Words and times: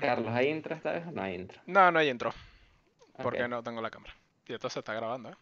Carlos, 0.00 0.32
¿hay 0.34 0.48
intro 0.48 0.74
esta 0.74 0.92
vez 0.92 1.06
o 1.06 1.10
no 1.10 1.22
hay 1.22 1.34
intro? 1.34 1.60
No, 1.66 1.90
no 1.92 1.98
hay 1.98 2.08
intro. 2.08 2.32
Porque 3.22 3.46
no 3.46 3.62
tengo 3.62 3.82
la 3.82 3.90
cámara. 3.90 4.14
Y 4.46 4.54
esto 4.54 4.70
se 4.70 4.78
está 4.78 4.94
grabando, 4.94 5.30
¿eh? 5.30 5.34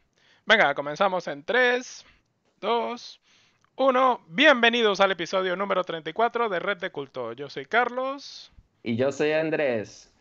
Venga, 0.45 0.75
comenzamos 0.75 1.29
en 1.29 1.45
3, 1.45 2.05
2, 2.61 3.21
1. 3.77 4.25
Bienvenidos 4.27 5.01
al 5.01 5.13
episodio 5.13 5.55
número 5.55 5.85
34 5.85 6.49
de 6.49 6.59
Red 6.59 6.79
de 6.79 6.91
Culto. 6.91 7.35
Yo 7.35 7.49
soy 7.49 7.67
Carlos. 7.67 8.51
Y 8.83 8.97
yo 8.97 9.13
soy 9.13 9.31
Andrés. 9.31 10.13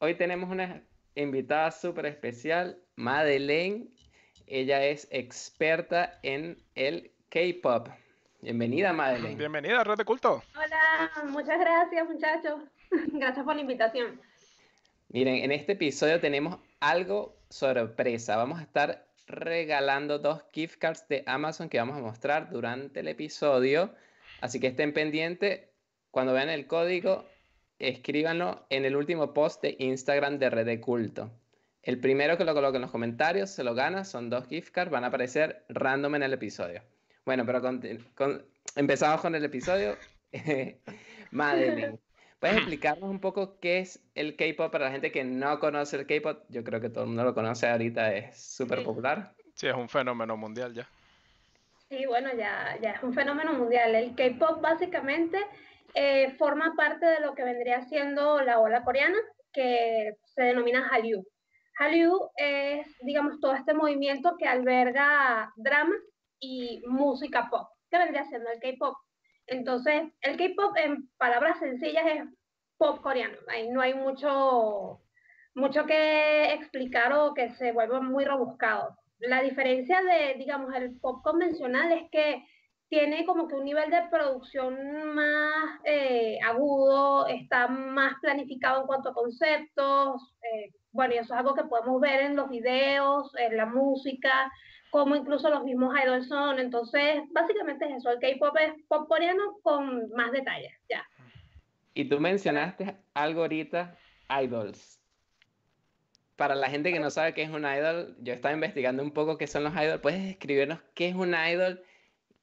Hoy 0.00 0.16
tenemos 0.16 0.50
una 0.50 0.82
invitada 1.14 1.70
súper 1.70 2.06
especial, 2.06 2.76
Madeleine. 2.96 3.86
Ella 4.48 4.84
es 4.84 5.06
experta 5.12 6.18
en 6.24 6.58
el 6.74 7.12
K-pop. 7.28 7.88
Bienvenida, 8.40 8.92
Madeleine. 8.92 9.36
Bienvenida 9.36 9.82
a 9.82 9.84
Red 9.84 9.98
de 9.98 10.04
Culto. 10.04 10.42
Hola, 10.56 11.30
muchas 11.30 11.60
gracias 11.60 12.08
muchachos. 12.08 12.60
Gracias 13.12 13.44
por 13.44 13.54
la 13.54 13.62
invitación. 13.62 14.20
Miren, 15.08 15.36
en 15.36 15.52
este 15.52 15.72
episodio 15.72 16.20
tenemos 16.20 16.58
algo 16.80 17.36
sorpresa. 17.48 18.36
Vamos 18.36 18.58
a 18.58 18.62
estar 18.62 19.06
regalando 19.26 20.18
dos 20.18 20.44
gift 20.52 20.78
cards 20.78 21.06
de 21.08 21.22
Amazon 21.26 21.68
que 21.68 21.78
vamos 21.78 21.96
a 21.96 22.00
mostrar 22.00 22.50
durante 22.50 23.00
el 23.00 23.08
episodio. 23.08 23.94
Así 24.40 24.60
que 24.60 24.68
estén 24.68 24.92
pendientes. 24.92 25.68
Cuando 26.10 26.32
vean 26.32 26.48
el 26.48 26.66
código, 26.66 27.26
escríbanlo 27.78 28.66
en 28.70 28.84
el 28.84 28.96
último 28.96 29.34
post 29.34 29.62
de 29.62 29.76
Instagram 29.78 30.38
de 30.38 30.50
Red 30.50 30.66
de 30.66 30.80
Culto. 30.80 31.30
El 31.82 32.00
primero 32.00 32.38
que 32.38 32.44
lo 32.44 32.54
coloque 32.54 32.76
en 32.76 32.82
los 32.82 32.90
comentarios 32.90 33.50
se 33.50 33.64
lo 33.64 33.74
gana. 33.74 34.04
Son 34.04 34.30
dos 34.30 34.46
gift 34.48 34.72
cards. 34.72 34.90
Van 34.90 35.04
a 35.04 35.08
aparecer 35.08 35.64
random 35.68 36.16
en 36.16 36.22
el 36.22 36.32
episodio. 36.32 36.82
Bueno, 37.24 37.44
pero 37.46 37.62
empezamos 38.76 39.20
con 39.20 39.34
el 39.34 39.44
episodio. 39.44 39.96
Madeleine. 41.30 41.98
¿Puedes 42.44 42.58
explicarnos 42.58 43.08
un 43.08 43.20
poco 43.20 43.58
qué 43.58 43.78
es 43.78 44.06
el 44.14 44.36
K-pop 44.36 44.70
para 44.70 44.84
la 44.84 44.90
gente 44.90 45.10
que 45.10 45.24
no 45.24 45.58
conoce 45.58 45.96
el 45.96 46.06
K-pop? 46.06 46.44
Yo 46.50 46.62
creo 46.62 46.78
que 46.78 46.90
todo 46.90 47.04
el 47.04 47.08
mundo 47.08 47.24
lo 47.24 47.34
conoce 47.34 47.66
ahorita, 47.66 48.12
es 48.12 48.54
súper 48.54 48.80
Sí. 48.80 48.84
popular. 48.84 49.32
Sí, 49.54 49.66
es 49.66 49.74
un 49.74 49.88
fenómeno 49.88 50.36
mundial 50.36 50.74
ya. 50.74 50.86
Sí, 51.88 52.04
bueno, 52.04 52.28
ya, 52.36 52.76
ya 52.82 52.90
es 52.90 53.02
un 53.02 53.14
fenómeno 53.14 53.54
mundial. 53.54 53.94
El 53.94 54.14
K-pop 54.14 54.60
básicamente 54.60 55.38
eh, 55.94 56.34
forma 56.36 56.74
parte 56.76 57.06
de 57.06 57.20
lo 57.20 57.34
que 57.34 57.44
vendría 57.44 57.80
siendo 57.84 58.42
la 58.42 58.58
ola 58.60 58.84
coreana, 58.84 59.16
que 59.50 60.12
se 60.24 60.42
denomina 60.42 60.86
Hallyu. 60.86 61.24
Hallyu 61.78 62.28
es, 62.36 62.86
digamos, 63.00 63.40
todo 63.40 63.54
este 63.54 63.72
movimiento 63.72 64.36
que 64.38 64.46
alberga 64.46 65.50
drama 65.56 65.94
y 66.40 66.82
música 66.86 67.48
pop, 67.48 67.68
que 67.90 67.96
vendría 67.96 68.24
siendo 68.24 68.50
el 68.50 68.60
K-pop. 68.60 68.96
Entonces, 69.46 70.04
el 70.22 70.36
K-pop 70.36 70.76
en 70.76 71.08
palabras 71.18 71.58
sencillas 71.58 72.04
es 72.06 72.22
pop 72.76 73.00
coreano. 73.02 73.36
Ahí 73.48 73.68
no 73.68 73.80
hay 73.80 73.94
mucho, 73.94 75.00
mucho 75.54 75.86
que 75.86 76.54
explicar 76.54 77.12
o 77.12 77.34
que 77.34 77.50
se 77.50 77.72
vuelva 77.72 78.00
muy 78.00 78.24
rebuscado. 78.24 78.96
La 79.18 79.42
diferencia 79.42 80.02
de, 80.02 80.34
digamos, 80.38 80.74
el 80.74 80.98
pop 81.00 81.22
convencional 81.22 81.92
es 81.92 82.10
que 82.10 82.44
tiene 82.88 83.24
como 83.24 83.48
que 83.48 83.54
un 83.54 83.64
nivel 83.64 83.90
de 83.90 84.02
producción 84.10 85.14
más 85.14 85.80
eh, 85.84 86.38
agudo, 86.44 87.26
está 87.26 87.66
más 87.66 88.14
planificado 88.20 88.82
en 88.82 88.86
cuanto 88.86 89.10
a 89.10 89.14
conceptos. 89.14 90.34
eh, 90.42 90.70
bueno, 90.92 91.14
y 91.14 91.18
eso 91.18 91.34
es 91.34 91.40
algo 91.40 91.54
que 91.54 91.64
podemos 91.64 92.00
ver 92.00 92.20
en 92.20 92.36
los 92.36 92.48
videos, 92.48 93.32
en 93.36 93.56
la 93.56 93.66
música, 93.66 94.50
como 94.94 95.16
incluso 95.16 95.50
los 95.50 95.64
mismos 95.64 95.92
idols 96.00 96.28
son. 96.28 96.60
Entonces, 96.60 97.24
básicamente 97.32 97.84
es 97.84 97.96
eso, 97.96 98.10
el 98.10 98.20
K-pop 98.20 98.56
es 98.60 98.74
pop 98.86 99.08
coreano 99.08 99.58
con 99.64 100.08
más 100.10 100.30
detalles, 100.30 100.72
ya. 100.88 101.04
Y 101.94 102.04
tú 102.04 102.20
mencionaste 102.20 102.94
algo 103.12 103.40
ahorita, 103.40 103.98
idols. 104.40 105.00
Para 106.36 106.54
la 106.54 106.70
gente 106.70 106.92
que 106.92 107.00
no 107.00 107.10
sabe 107.10 107.34
qué 107.34 107.42
es 107.42 107.50
un 107.50 107.64
idol, 107.64 108.16
yo 108.20 108.34
estaba 108.34 108.54
investigando 108.54 109.02
un 109.02 109.10
poco 109.10 109.36
qué 109.36 109.48
son 109.48 109.64
los 109.64 109.72
idols. 109.74 110.00
¿Puedes 110.00 110.24
describirnos 110.24 110.78
qué 110.94 111.08
es 111.08 111.16
un 111.16 111.34
idol 111.34 111.82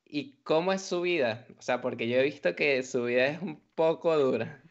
y 0.04 0.34
cómo 0.44 0.74
es 0.74 0.82
su 0.82 1.00
vida? 1.00 1.46
O 1.58 1.62
sea, 1.62 1.80
porque 1.80 2.10
yo 2.10 2.18
he 2.18 2.24
visto 2.24 2.54
que 2.58 2.84
su 2.84 3.06
vida 3.06 3.28
es 3.28 3.42
un 3.42 3.62
poco 3.76 4.18
dura. 4.18 4.62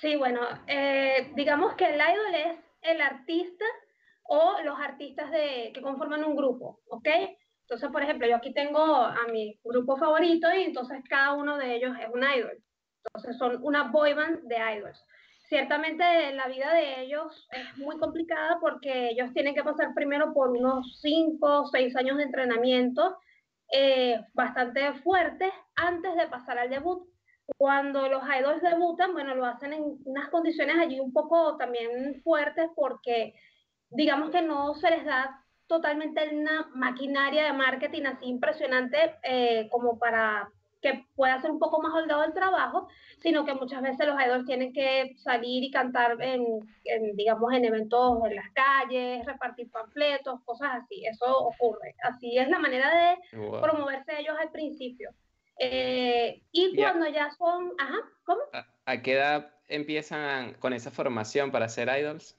Sí, 0.00 0.16
bueno, 0.16 0.40
eh, 0.66 1.30
digamos 1.36 1.76
que 1.76 1.84
el 1.84 1.94
idol 1.94 2.34
es 2.34 2.58
el 2.82 3.00
artista 3.00 3.64
o 4.24 4.56
los 4.64 4.78
artistas 4.78 5.30
de, 5.30 5.70
que 5.74 5.82
conforman 5.82 6.24
un 6.24 6.36
grupo, 6.36 6.80
¿ok? 6.88 7.08
Entonces, 7.62 7.90
por 7.90 8.02
ejemplo, 8.02 8.26
yo 8.26 8.36
aquí 8.36 8.52
tengo 8.52 8.82
a 8.82 9.26
mi 9.30 9.58
grupo 9.64 9.96
favorito 9.96 10.52
y 10.54 10.64
entonces 10.64 11.02
cada 11.08 11.32
uno 11.32 11.56
de 11.56 11.76
ellos 11.76 11.96
es 11.98 12.08
un 12.12 12.22
idol. 12.22 12.62
Entonces 13.04 13.38
son 13.38 13.58
una 13.62 13.84
boy 13.84 14.14
band 14.14 14.42
de 14.44 14.56
idols. 14.76 15.02
Ciertamente 15.48 16.32
la 16.32 16.48
vida 16.48 16.72
de 16.72 17.02
ellos 17.02 17.48
es 17.52 17.76
muy 17.78 17.98
complicada 17.98 18.58
porque 18.60 19.10
ellos 19.10 19.32
tienen 19.34 19.54
que 19.54 19.62
pasar 19.62 19.94
primero 19.94 20.32
por 20.32 20.50
unos 20.50 21.00
5 21.00 21.62
o 21.62 21.66
6 21.66 21.96
años 21.96 22.16
de 22.16 22.24
entrenamiento 22.24 23.18
eh, 23.70 24.20
bastante 24.32 24.94
fuertes 25.02 25.52
antes 25.76 26.16
de 26.16 26.26
pasar 26.28 26.58
al 26.58 26.70
debut 26.70 27.06
cuando 27.56 28.08
los 28.08 28.22
idols 28.24 28.62
debutan, 28.62 29.12
bueno, 29.12 29.34
lo 29.34 29.44
hacen 29.44 29.72
en 29.72 29.98
unas 30.04 30.28
condiciones 30.30 30.76
allí 30.78 30.98
un 30.98 31.12
poco 31.12 31.56
también 31.56 32.20
fuertes 32.22 32.70
porque 32.74 33.34
digamos 33.94 34.30
que 34.30 34.42
no 34.42 34.74
se 34.74 34.90
les 34.90 35.04
da 35.04 35.40
totalmente 35.66 36.28
una 36.32 36.68
maquinaria 36.74 37.44
de 37.44 37.52
marketing 37.52 38.02
así 38.04 38.26
impresionante 38.26 39.16
eh, 39.22 39.68
como 39.70 39.98
para 39.98 40.48
que 40.82 41.06
pueda 41.16 41.40
ser 41.40 41.50
un 41.50 41.58
poco 41.58 41.80
más 41.80 41.94
holgado 41.94 42.24
el 42.24 42.34
trabajo, 42.34 42.88
sino 43.22 43.46
que 43.46 43.54
muchas 43.54 43.80
veces 43.80 44.06
los 44.06 44.20
idols 44.20 44.44
tienen 44.44 44.70
que 44.74 45.14
salir 45.16 45.64
y 45.64 45.70
cantar 45.70 46.20
en, 46.20 46.44
en, 46.84 47.16
digamos, 47.16 47.54
en 47.54 47.64
eventos 47.64 48.18
en 48.26 48.36
las 48.36 48.50
calles, 48.52 49.24
repartir 49.24 49.70
panfletos, 49.70 50.42
cosas 50.44 50.82
así, 50.82 51.06
eso 51.06 51.24
ocurre. 51.38 51.94
Así 52.02 52.36
es 52.36 52.50
la 52.50 52.58
manera 52.58 52.90
de 52.94 53.38
Wow. 53.38 53.62
promoverse 53.62 54.20
ellos 54.20 54.36
al 54.38 54.50
principio. 54.50 55.08
Eh, 55.58 56.42
y 56.52 56.76
cuando 56.76 57.08
ya 57.08 57.30
son, 57.30 57.72
ajá, 57.78 58.00
¿cómo? 58.24 58.42
¿A, 58.52 58.66
a 58.84 59.00
qué 59.00 59.14
edad 59.14 59.54
empiezan 59.68 60.52
con 60.60 60.74
esa 60.74 60.90
formación 60.90 61.50
para 61.50 61.70
ser 61.70 61.88
idols? 61.88 62.38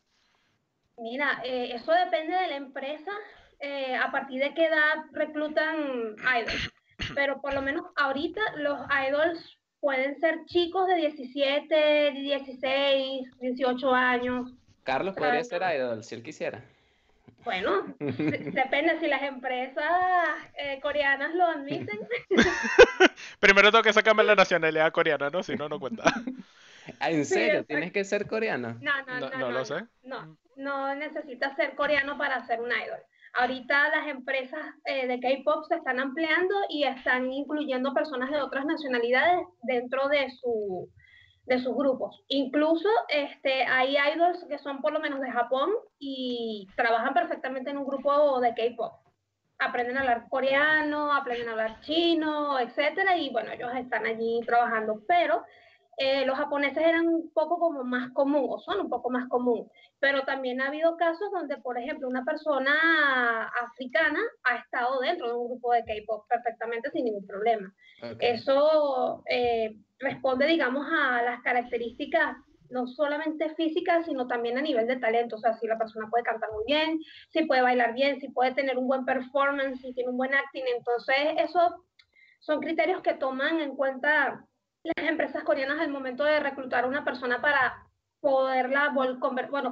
Mira, 0.97 1.41
eh, 1.43 1.71
eso 1.73 1.91
depende 1.91 2.35
de 2.35 2.47
la 2.47 2.55
empresa, 2.55 3.11
eh, 3.59 3.95
a 3.95 4.11
partir 4.11 4.41
de 4.41 4.53
qué 4.53 4.65
edad 4.65 4.95
reclutan 5.11 6.15
idols. 6.39 6.71
Pero 7.13 7.41
por 7.41 7.53
lo 7.53 7.61
menos 7.61 7.85
ahorita 7.95 8.41
los 8.57 8.79
idols 9.07 9.57
pueden 9.79 10.19
ser 10.19 10.45
chicos 10.45 10.87
de 10.87 10.95
17, 10.95 12.11
16, 12.11 13.27
18 13.39 13.93
años. 13.93 14.51
Carlos 14.83 15.15
podría 15.15 15.39
Ah, 15.41 15.43
ser 15.43 15.61
idol 15.75 16.03
si 16.03 16.15
él 16.15 16.23
quisiera. 16.23 16.63
Bueno, 17.43 17.85
de- 17.99 18.37
depende 18.53 18.99
si 18.99 19.07
las 19.07 19.21
empresas 19.23 19.85
eh, 20.57 20.79
coreanas 20.81 21.33
lo 21.35 21.45
admiten. 21.45 21.99
Primero 23.39 23.71
tengo 23.71 23.83
que 23.83 23.93
sacarme 23.93 24.23
la 24.23 24.35
nacionalidad 24.35 24.91
coreana, 24.91 25.29
¿no? 25.29 25.43
Si 25.43 25.55
no, 25.55 25.69
no 25.69 25.79
cuenta. 25.79 26.03
Ah, 26.99 27.09
¿En 27.11 27.25
serio? 27.25 27.65
¿Tienes 27.65 27.91
que 27.91 28.03
ser 28.03 28.27
coreano? 28.27 28.77
No, 28.81 28.91
no, 29.05 29.19
No, 29.19 29.29
no, 29.31 29.37
no 29.37 29.51
lo 29.51 29.59
no, 29.59 29.65
sé. 29.65 29.85
No, 30.03 30.37
no 30.55 30.95
necesitas 30.95 31.55
ser 31.55 31.75
coreano 31.75 32.17
para 32.17 32.45
ser 32.45 32.61
un 32.61 32.69
idol. 32.69 32.99
Ahorita 33.37 33.89
las 33.89 34.07
empresas 34.07 34.61
eh, 34.85 35.07
de 35.07 35.19
K-pop 35.19 35.65
se 35.67 35.75
están 35.75 35.99
ampliando 35.99 36.55
y 36.69 36.83
están 36.83 37.31
incluyendo 37.31 37.93
personas 37.93 38.31
de 38.31 38.41
otras 38.41 38.65
nacionalidades 38.65 39.45
dentro 39.63 40.07
de 40.07 40.29
su 40.39 40.89
de 41.45 41.59
sus 41.59 41.75
grupos. 41.75 42.23
Incluso 42.27 42.89
este, 43.09 43.63
hay 43.65 43.95
idols 44.15 44.43
que 44.49 44.57
son 44.59 44.81
por 44.81 44.93
lo 44.93 44.99
menos 44.99 45.21
de 45.21 45.31
Japón 45.31 45.69
y 45.99 46.67
trabajan 46.75 47.13
perfectamente 47.13 47.69
en 47.69 47.77
un 47.77 47.85
grupo 47.85 48.39
de 48.39 48.53
K-pop. 48.55 48.93
Aprenden 49.59 49.97
a 49.97 50.01
hablar 50.01 50.27
coreano, 50.29 51.13
aprenden 51.13 51.47
a 51.47 51.51
hablar 51.51 51.81
chino, 51.81 52.59
etcétera, 52.59 53.17
y 53.17 53.29
bueno, 53.29 53.51
ellos 53.51 53.71
están 53.75 54.05
allí 54.05 54.41
trabajando, 54.45 55.01
pero 55.07 55.43
eh, 55.97 56.25
los 56.25 56.37
japoneses 56.37 56.83
eran 56.83 57.07
un 57.07 57.31
poco 57.31 57.57
como 57.57 57.83
más 57.83 58.11
común, 58.11 58.47
o 58.49 58.59
son 58.59 58.81
un 58.81 58.89
poco 58.89 59.09
más 59.09 59.27
común, 59.29 59.69
pero 59.99 60.23
también 60.23 60.61
ha 60.61 60.67
habido 60.67 60.97
casos 60.97 61.31
donde, 61.31 61.57
por 61.57 61.77
ejemplo, 61.77 62.07
una 62.07 62.25
persona 62.25 63.47
africana 63.63 64.19
ha 64.43 64.57
estado 64.57 64.99
dentro 64.99 65.27
de 65.27 65.35
un 65.35 65.47
grupo 65.47 65.71
de 65.73 65.85
K-pop 65.85 66.25
perfectamente 66.27 66.91
sin 66.91 67.05
ningún 67.05 67.25
problema. 67.25 67.73
Ok. 68.03 68.17
Eso 68.19 69.23
eh, 69.29 69.77
responde, 69.99 70.47
digamos, 70.47 70.85
a 70.91 71.21
las 71.21 71.41
características 71.41 72.35
no 72.69 72.87
solamente 72.87 73.53
físicas, 73.55 74.05
sino 74.05 74.27
también 74.27 74.57
a 74.57 74.61
nivel 74.61 74.87
de 74.87 74.97
talento. 74.97 75.35
O 75.35 75.39
sea, 75.39 75.53
si 75.53 75.67
la 75.67 75.77
persona 75.77 76.07
puede 76.09 76.23
cantar 76.23 76.49
muy 76.51 76.63
bien, 76.65 76.99
si 77.29 77.45
puede 77.45 77.61
bailar 77.61 77.93
bien, 77.93 78.19
si 78.19 78.29
puede 78.29 78.53
tener 78.53 78.77
un 78.77 78.87
buen 78.87 79.05
performance, 79.05 79.79
si 79.81 79.93
tiene 79.93 80.09
un 80.09 80.17
buen 80.17 80.33
acting. 80.33 80.63
Entonces, 80.75 81.15
esos 81.37 81.73
son 82.39 82.59
criterios 82.59 83.01
que 83.01 83.13
toman 83.13 83.59
en 83.59 83.75
cuenta 83.75 84.45
las 84.95 85.09
empresas 85.09 85.43
coreanas 85.43 85.79
al 85.79 85.89
momento 85.89 86.23
de 86.23 86.39
reclutar 86.39 86.83
a 86.83 86.87
una 86.87 87.03
persona 87.03 87.41
para 87.41 87.87
poderla, 88.19 88.91
bueno, 88.93 89.19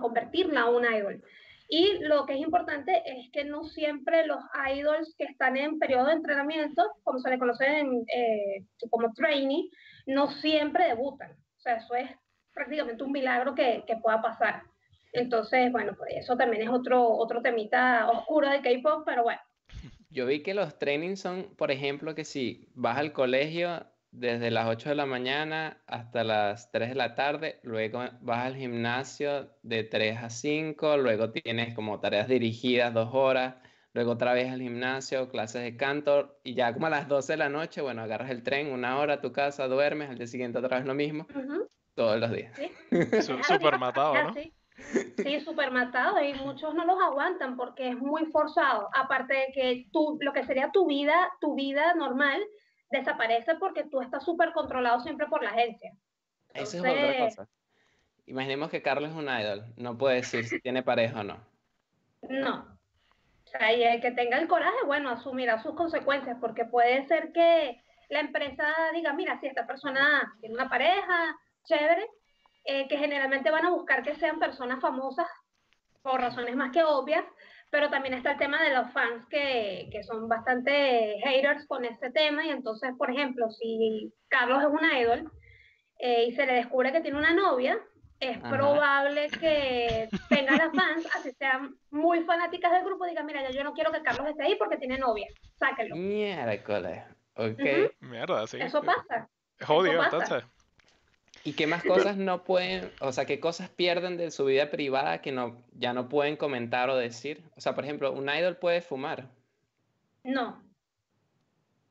convertirla 0.02 0.62
a 0.62 0.70
un 0.70 0.86
idol. 0.86 1.24
Y 1.70 2.00
lo 2.02 2.26
que 2.26 2.34
es 2.34 2.40
importante 2.40 3.02
es 3.06 3.32
que 3.32 3.46
no 3.46 3.64
siempre 3.64 4.28
los 4.28 4.40
idols 4.76 5.16
que 5.18 5.24
están 5.24 5.58
en 5.58 5.80
periodo 5.80 6.08
de 6.08 6.14
entrenamiento, 6.14 6.84
como 7.04 7.20
se 7.20 7.30
le 7.30 7.40
conoce 7.40 7.66
en, 7.66 8.06
eh, 8.14 8.66
como 8.90 9.14
trainee, 9.14 9.70
no 10.06 10.30
siempre 10.30 10.88
debutan. 10.88 11.32
O 11.32 11.62
sea, 11.62 11.78
eso 11.78 11.96
es 11.96 12.10
prácticamente 12.54 13.04
un 13.04 13.12
milagro 13.12 13.56
que, 13.56 13.84
que 13.88 13.98
pueda 13.98 14.22
pasar. 14.22 14.64
Entonces, 15.14 15.72
bueno, 15.72 15.96
pues 15.98 16.12
eso 16.16 16.36
también 16.36 16.64
es 16.64 16.70
otro, 16.70 17.08
otro 17.08 17.42
temita 17.42 18.10
oscuro 18.10 18.50
de 18.50 18.62
K-pop, 18.62 19.04
pero 19.06 19.24
bueno. 19.24 19.42
Yo 20.10 20.28
vi 20.28 20.44
que 20.44 20.54
los 20.54 20.78
trainings 20.78 21.22
son, 21.22 21.56
por 21.56 21.72
ejemplo, 21.72 22.14
que 22.14 22.26
si 22.26 22.70
vas 22.76 22.98
al 22.98 23.14
colegio 23.14 23.88
desde 24.14 24.52
las 24.52 24.68
8 24.68 24.90
de 24.90 24.96
la 24.96 25.08
mañana 25.08 25.82
hasta 25.88 26.24
las 26.24 26.72
3 26.72 26.90
de 26.90 26.96
la 26.96 27.16
tarde, 27.16 27.60
luego 27.64 28.04
vas 28.22 28.46
al 28.46 28.56
gimnasio 28.56 29.50
de 29.64 29.84
3 29.84 30.20
a 30.20 30.30
5, 30.30 30.98
luego 30.98 31.32
tienes 31.32 31.74
como 31.74 32.00
tareas 32.00 32.28
dirigidas 32.28 32.94
dos 32.94 33.10
horas, 33.14 33.56
luego 33.92 34.12
otra 34.12 34.34
vez 34.34 34.52
al 34.52 34.62
gimnasio, 34.62 35.30
clases 35.30 35.64
de 35.64 35.76
canto, 35.78 36.38
y 36.44 36.54
ya 36.54 36.74
como 36.74 36.86
a 36.86 36.92
las 36.92 37.08
12 37.08 37.34
de 37.34 37.38
la 37.38 37.50
noche, 37.50 37.82
bueno, 37.82 38.04
agarras 38.04 38.30
el 38.30 38.44
tren, 38.44 38.72
una 38.72 39.00
hora 39.00 39.16
a 39.16 39.22
tu 39.22 39.32
casa, 39.32 39.68
duermes, 39.68 40.12
al 40.12 40.18
día 40.20 40.28
siguiente 40.28 40.60
otra 40.60 40.78
vez 40.78 40.86
lo 40.86 40.94
mismo, 40.94 41.26
todos 41.96 42.20
los 42.20 42.32
días. 42.32 42.56
Sí, 42.56 42.72
Súper 43.42 43.80
matado, 43.80 44.14
¿no? 44.14 44.34
Sí, 44.36 45.40
súper 45.42 45.72
matado 45.72 46.22
y 46.24 46.34
muchos 46.36 46.74
no 46.76 46.86
los 46.86 47.02
aguantan 47.02 47.56
porque 47.56 47.90
es 47.90 47.98
muy 47.98 48.26
forzado. 48.26 48.90
Aparte 48.94 49.34
de 49.34 49.48
que 49.54 49.88
tú, 49.92 50.18
lo 50.22 50.34
que 50.34 50.44
sería 50.44 50.72
tu 50.72 50.88
vida, 50.88 51.32
tu 51.40 51.56
vida 51.56 51.94
normal, 51.96 52.44
desaparece 52.94 53.56
porque 53.56 53.84
tú 53.84 54.02
estás 54.02 54.24
súper 54.24 54.54
controlado 54.54 55.00
siempre 55.02 55.28
por 55.28 55.44
la 55.44 55.50
agencia. 55.50 55.94
Eso 56.54 56.78
es 56.78 56.82
otra 56.82 57.18
cosa. 57.18 57.48
Imaginemos 58.26 58.70
que 58.70 58.82
Carlos 58.82 59.10
es 59.12 59.16
un 59.16 59.28
idol, 59.28 59.66
no 59.76 59.98
puede 59.98 60.18
decir 60.18 60.46
si 60.46 60.62
tiene 60.62 60.84
pareja 60.84 61.20
o 61.20 61.24
no. 61.24 61.46
No. 62.30 62.78
O 63.44 63.48
sea, 63.48 63.74
y 63.74 63.84
el 63.84 64.00
que 64.00 64.12
tenga 64.12 64.38
el 64.38 64.48
coraje, 64.48 64.86
bueno, 64.86 65.10
asumirá 65.10 65.62
sus 65.62 65.76
consecuencias, 65.76 66.38
porque 66.40 66.66
puede 66.66 67.06
ser 67.08 67.34
que 67.34 67.82
la 68.10 68.22
empresa 68.22 68.66
diga, 68.94 69.12
mira, 69.14 69.40
si 69.40 69.48
esta 69.48 69.68
persona 69.68 70.34
tiene 70.40 70.56
una 70.56 70.70
pareja, 70.70 71.36
chévere, 71.66 72.08
eh, 72.64 72.88
que 72.88 72.98
generalmente 72.98 73.52
van 73.52 73.66
a 73.66 73.72
buscar 73.72 74.04
que 74.04 74.16
sean 74.16 74.40
personas 74.40 74.80
famosas 74.80 75.28
por 76.02 76.22
razones 76.22 76.56
más 76.56 76.72
que 76.72 76.84
obvias, 76.84 77.26
pero 77.74 77.90
también 77.90 78.14
está 78.14 78.34
el 78.34 78.38
tema 78.38 78.62
de 78.62 78.72
los 78.72 78.92
fans 78.92 79.26
que, 79.32 79.90
que 79.92 80.04
son 80.04 80.30
bastante 80.30 81.20
haters 81.24 81.66
con 81.66 81.84
este 81.86 82.12
tema 82.12 82.46
y 82.46 82.52
entonces, 82.52 82.92
por 83.00 83.10
ejemplo, 83.10 83.50
si 83.50 84.14
Carlos 84.28 84.62
es 84.62 84.68
un 84.68 84.96
idol 84.96 85.32
eh, 85.98 86.26
y 86.26 86.34
se 86.34 86.46
le 86.46 86.54
descubre 86.54 86.92
que 86.92 87.02
tiene 87.02 87.18
una 87.18 87.34
novia, 87.34 87.80
es 88.20 88.38
probable 88.38 89.28
que 89.40 90.08
tenga 90.30 90.56
las 90.56 90.72
fans, 90.72 91.08
así 91.16 91.32
sean 91.32 91.76
muy 91.90 92.24
fanáticas 92.26 92.72
del 92.74 92.84
grupo, 92.84 93.08
digan, 93.08 93.26
mira, 93.26 93.50
yo 93.50 93.64
no 93.64 93.74
quiero 93.74 93.92
que 93.92 94.04
Carlos 94.04 94.28
esté 94.30 94.44
ahí 94.44 94.56
porque 94.56 94.78
tiene 94.78 95.00
novia, 95.00 95.26
sáquenlo. 95.58 95.96
Miércoles, 95.96 97.02
ok. 97.34 97.60
Mierda, 98.02 98.46
sí. 98.46 98.60
Eso 98.62 98.84
pasa. 98.84 99.28
Jodido, 99.66 100.04
entonces. 100.04 100.44
¿Y 101.46 101.54
qué 101.54 101.68
más 101.68 101.84
cosas 101.84 102.16
no 102.16 102.46
pueden, 102.46 102.90
o 103.02 103.12
sea, 103.12 103.26
qué 103.26 103.40
cosas 103.42 103.70
pierden 103.70 104.16
de 104.16 104.32
su 104.32 104.46
vida 104.46 104.72
privada 104.72 105.22
que 105.22 105.34
no, 105.34 105.62
ya 105.74 105.92
no 105.92 106.08
pueden 106.08 106.38
comentar 106.38 106.90
o 106.90 106.96
decir? 106.96 107.44
O 107.58 107.62
sea, 107.62 107.76
por 107.76 107.84
ejemplo, 107.84 108.14
un 108.14 108.30
idol 108.30 108.56
puede 108.56 108.82
fumar. 108.82 109.28
No. 110.24 110.64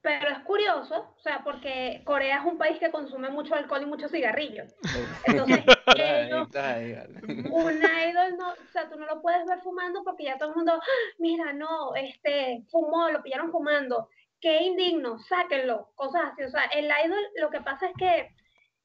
Pero 0.00 0.30
es 0.30 0.38
curioso, 0.40 1.14
o 1.16 1.20
sea, 1.20 1.42
porque 1.44 2.02
Corea 2.04 2.38
es 2.38 2.44
un 2.44 2.58
país 2.58 2.78
que 2.80 2.90
consume 2.90 3.28
mucho 3.28 3.54
alcohol 3.54 3.82
y 3.82 3.86
muchos 3.86 4.10
cigarrillos. 4.10 4.74
Entonces, 5.26 5.60
ellos, 5.96 6.48
un 7.50 7.76
idol, 7.76 8.36
no, 8.36 8.48
o 8.50 8.72
sea, 8.72 8.88
tú 8.88 8.98
no 8.98 9.06
lo 9.06 9.20
puedes 9.20 9.46
ver 9.46 9.60
fumando 9.60 10.02
porque 10.02 10.24
ya 10.24 10.38
todo 10.38 10.48
el 10.48 10.56
mundo, 10.56 10.72
¡Ah! 10.74 11.14
mira, 11.18 11.52
no, 11.52 11.94
este, 11.94 12.64
fumó, 12.70 13.10
lo 13.10 13.22
pillaron 13.22 13.52
fumando. 13.52 14.08
Qué 14.40 14.62
indigno, 14.62 15.20
sáquenlo, 15.20 15.92
cosas 15.94 16.32
así. 16.32 16.42
O 16.42 16.50
sea, 16.50 16.64
el 16.74 16.86
idol, 16.86 17.24
lo 17.40 17.50
que 17.50 17.60
pasa 17.60 17.86
es 17.86 17.92
que 17.96 18.34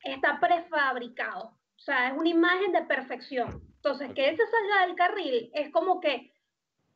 está 0.04 0.40
prefabricado. 0.40 1.58
O 1.76 1.80
sea, 1.80 2.10
es 2.10 2.18
una 2.18 2.30
imagen 2.30 2.72
de 2.72 2.84
perfección. 2.84 3.62
Entonces, 3.76 4.12
que 4.14 4.30
él 4.30 4.38
se 4.38 4.46
salga 4.48 4.86
del 4.86 4.96
carril 4.96 5.52
es 5.54 5.72
como 5.72 6.00
que 6.00 6.32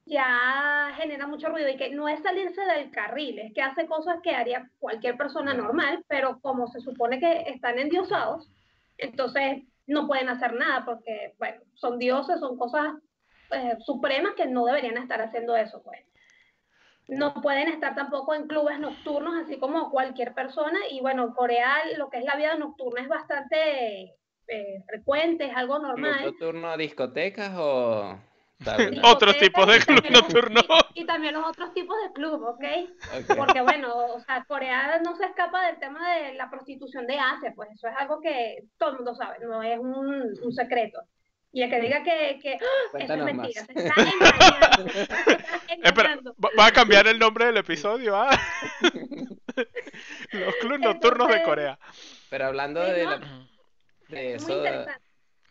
ya 0.05 0.91
genera 0.97 1.27
mucho 1.27 1.49
ruido 1.49 1.69
y 1.69 1.77
que 1.77 1.91
no 1.91 2.09
es 2.09 2.21
salirse 2.21 2.61
del 2.61 2.91
carril, 2.91 3.39
es 3.39 3.53
que 3.53 3.61
hace 3.61 3.85
cosas 3.85 4.17
que 4.23 4.31
haría 4.31 4.69
cualquier 4.79 5.15
persona 5.15 5.53
normal, 5.53 6.03
pero 6.07 6.39
como 6.41 6.67
se 6.67 6.81
supone 6.81 7.19
que 7.19 7.43
están 7.47 7.77
endiosados, 7.77 8.49
entonces 8.97 9.63
no 9.87 10.07
pueden 10.07 10.29
hacer 10.29 10.53
nada 10.53 10.85
porque, 10.85 11.35
bueno, 11.37 11.61
son 11.75 11.99
dioses, 11.99 12.39
son 12.39 12.57
cosas 12.57 12.95
eh, 13.51 13.77
supremas 13.85 14.33
que 14.35 14.47
no 14.47 14.65
deberían 14.65 14.97
estar 14.97 15.21
haciendo 15.21 15.55
eso, 15.55 15.81
pues 15.83 15.99
no 17.11 17.33
pueden 17.33 17.67
estar 17.67 17.93
tampoco 17.93 18.33
en 18.33 18.47
clubes 18.47 18.79
nocturnos, 18.79 19.43
así 19.43 19.59
como 19.59 19.91
cualquier 19.91 20.33
persona. 20.33 20.79
Y 20.89 21.01
bueno, 21.01 21.33
Corea, 21.35 21.75
lo 21.97 22.09
que 22.09 22.19
es 22.19 22.23
la 22.23 22.37
vida 22.37 22.55
nocturna 22.55 23.01
es 23.01 23.09
bastante 23.09 24.15
eh, 24.47 24.83
frecuente, 24.87 25.45
es 25.45 25.55
algo 25.55 25.77
normal. 25.79 26.25
¿Nocturno 26.25 26.69
a 26.69 26.77
discotecas 26.77 27.51
o...? 27.57 28.17
otros 29.03 29.37
tipos 29.39 29.67
de 29.67 29.79
club 29.79 30.05
nocturno. 30.11 30.61
Y, 30.93 31.05
también 31.05 31.33
los 31.33 31.47
otros 31.47 31.73
tipos 31.73 31.95
de 32.03 32.13
club, 32.13 32.43
¿okay? 32.43 32.93
¿ok? 33.17 33.35
Porque 33.35 33.61
bueno, 33.61 33.93
o 34.13 34.19
sea, 34.19 34.43
Corea 34.45 34.99
no 35.03 35.15
se 35.15 35.25
escapa 35.25 35.65
del 35.67 35.79
tema 35.79 36.13
de 36.13 36.33
la 36.35 36.49
prostitución 36.49 37.07
de 37.07 37.17
Asia, 37.17 37.53
pues 37.55 37.69
eso 37.73 37.87
es 37.87 37.95
algo 37.97 38.19
que 38.21 38.65
todo 38.77 38.91
el 38.91 38.95
mundo 38.97 39.15
sabe, 39.15 39.39
no 39.39 39.63
es 39.63 39.79
un, 39.79 40.33
un 40.43 40.51
secreto. 40.51 40.99
Y 41.53 41.63
el 41.63 41.69
que 41.69 41.81
diga 41.81 42.01
que, 42.03 42.39
que 42.41 42.53
eso 42.53 43.13
es 43.13 43.23
mentira, 43.23 43.65
se 43.65 43.73
está 43.73 43.93
engañando. 44.01 44.91
Espera, 45.83 46.19
va 46.57 46.65
a 46.67 46.71
cambiar 46.71 47.07
el 47.07 47.19
nombre 47.19 47.45
del 47.45 47.57
episodio, 47.57 48.15
¿ah? 48.15 48.29
Los 50.31 50.55
clubes 50.55 50.79
nocturnos 50.79 51.27
de 51.27 51.43
Corea. 51.43 51.79
Pero 52.29 52.45
hablando 52.45 52.79
de, 52.81 53.05
de 54.07 54.35
eso, 54.35 54.63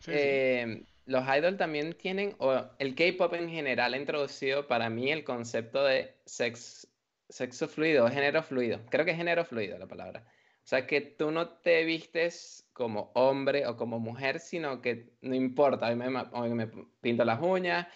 eh, 0.07 0.83
los 1.05 1.23
idols 1.27 1.57
también 1.57 1.93
tienen, 1.93 2.35
o 2.39 2.65
el 2.79 2.95
K-pop 2.95 3.33
en 3.33 3.49
general 3.49 3.93
ha 3.93 3.97
introducido 3.97 4.67
para 4.67 4.89
mí 4.89 5.11
el 5.11 5.23
concepto 5.23 5.83
de 5.83 6.15
sex, 6.25 6.87
sexo 7.29 7.67
fluido, 7.67 8.09
género 8.09 8.41
fluido. 8.41 8.81
Creo 8.89 9.05
que 9.05 9.11
es 9.11 9.17
género 9.17 9.45
fluido 9.45 9.77
la 9.77 9.87
palabra. 9.87 10.23
O 10.63 10.67
sea, 10.67 10.87
que 10.87 11.01
tú 11.01 11.31
no 11.31 11.49
te 11.49 11.83
vistes 11.83 12.67
como 12.81 13.11
hombre 13.13 13.67
o 13.67 13.77
como 13.77 13.99
mujer, 13.99 14.39
sino 14.39 14.81
que 14.81 15.13
no 15.21 15.35
importa. 15.35 15.93
Mí 15.93 15.95
me, 15.95 16.55
me 16.55 16.67
pinto 16.99 17.23
las 17.23 17.39
uñas, 17.39 17.87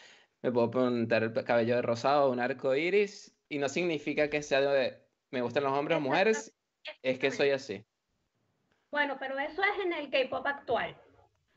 me 0.44 0.52
puedo 0.52 0.70
pintar 0.70 1.24
el 1.24 1.34
cabello 1.44 1.78
de 1.78 1.82
rosado, 1.82 2.30
un 2.30 2.40
arco 2.40 2.76
iris, 2.76 3.36
y 3.50 3.58
no 3.58 3.68
significa 3.68 4.30
que 4.30 4.44
sea 4.44 4.62
de 4.62 5.04
me 5.32 5.42
gustan 5.42 5.64
los 5.64 5.74
hombres 5.74 5.98
o 5.98 6.02
mujeres, 6.02 6.56
es 7.02 7.18
que 7.18 7.32
soy 7.32 7.50
así. 7.50 7.84
Bueno, 8.92 9.18
pero 9.20 9.40
eso 9.40 9.64
es 9.64 9.86
en 9.86 9.94
el 9.94 10.12
K-pop 10.12 10.46
actual, 10.46 10.96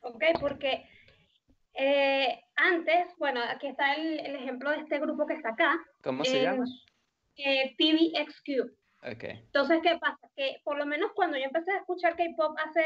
¿ok? 0.00 0.24
Porque 0.40 0.88
eh, 1.74 2.42
antes, 2.56 3.08
bueno, 3.18 3.42
aquí 3.42 3.66
está 3.66 3.92
el, 3.92 4.36
ejemplo 4.36 4.70
de 4.70 4.78
este 4.78 4.98
grupo 4.98 5.26
que 5.26 5.34
está 5.34 5.50
acá. 5.50 5.78
¿Cómo 6.02 6.24
se 6.24 6.42
llama? 6.42 6.64
Eh, 7.36 7.76
TVXQ. 7.76 8.72
Okay. 9.00 9.42
Entonces, 9.46 9.80
¿qué 9.82 9.96
pasa? 9.98 10.28
Que 10.36 10.60
por 10.64 10.76
lo 10.76 10.84
menos 10.84 11.12
cuando 11.14 11.36
yo 11.36 11.44
empecé 11.44 11.70
a 11.72 11.78
escuchar 11.78 12.16
K-pop 12.16 12.56
hace 12.58 12.82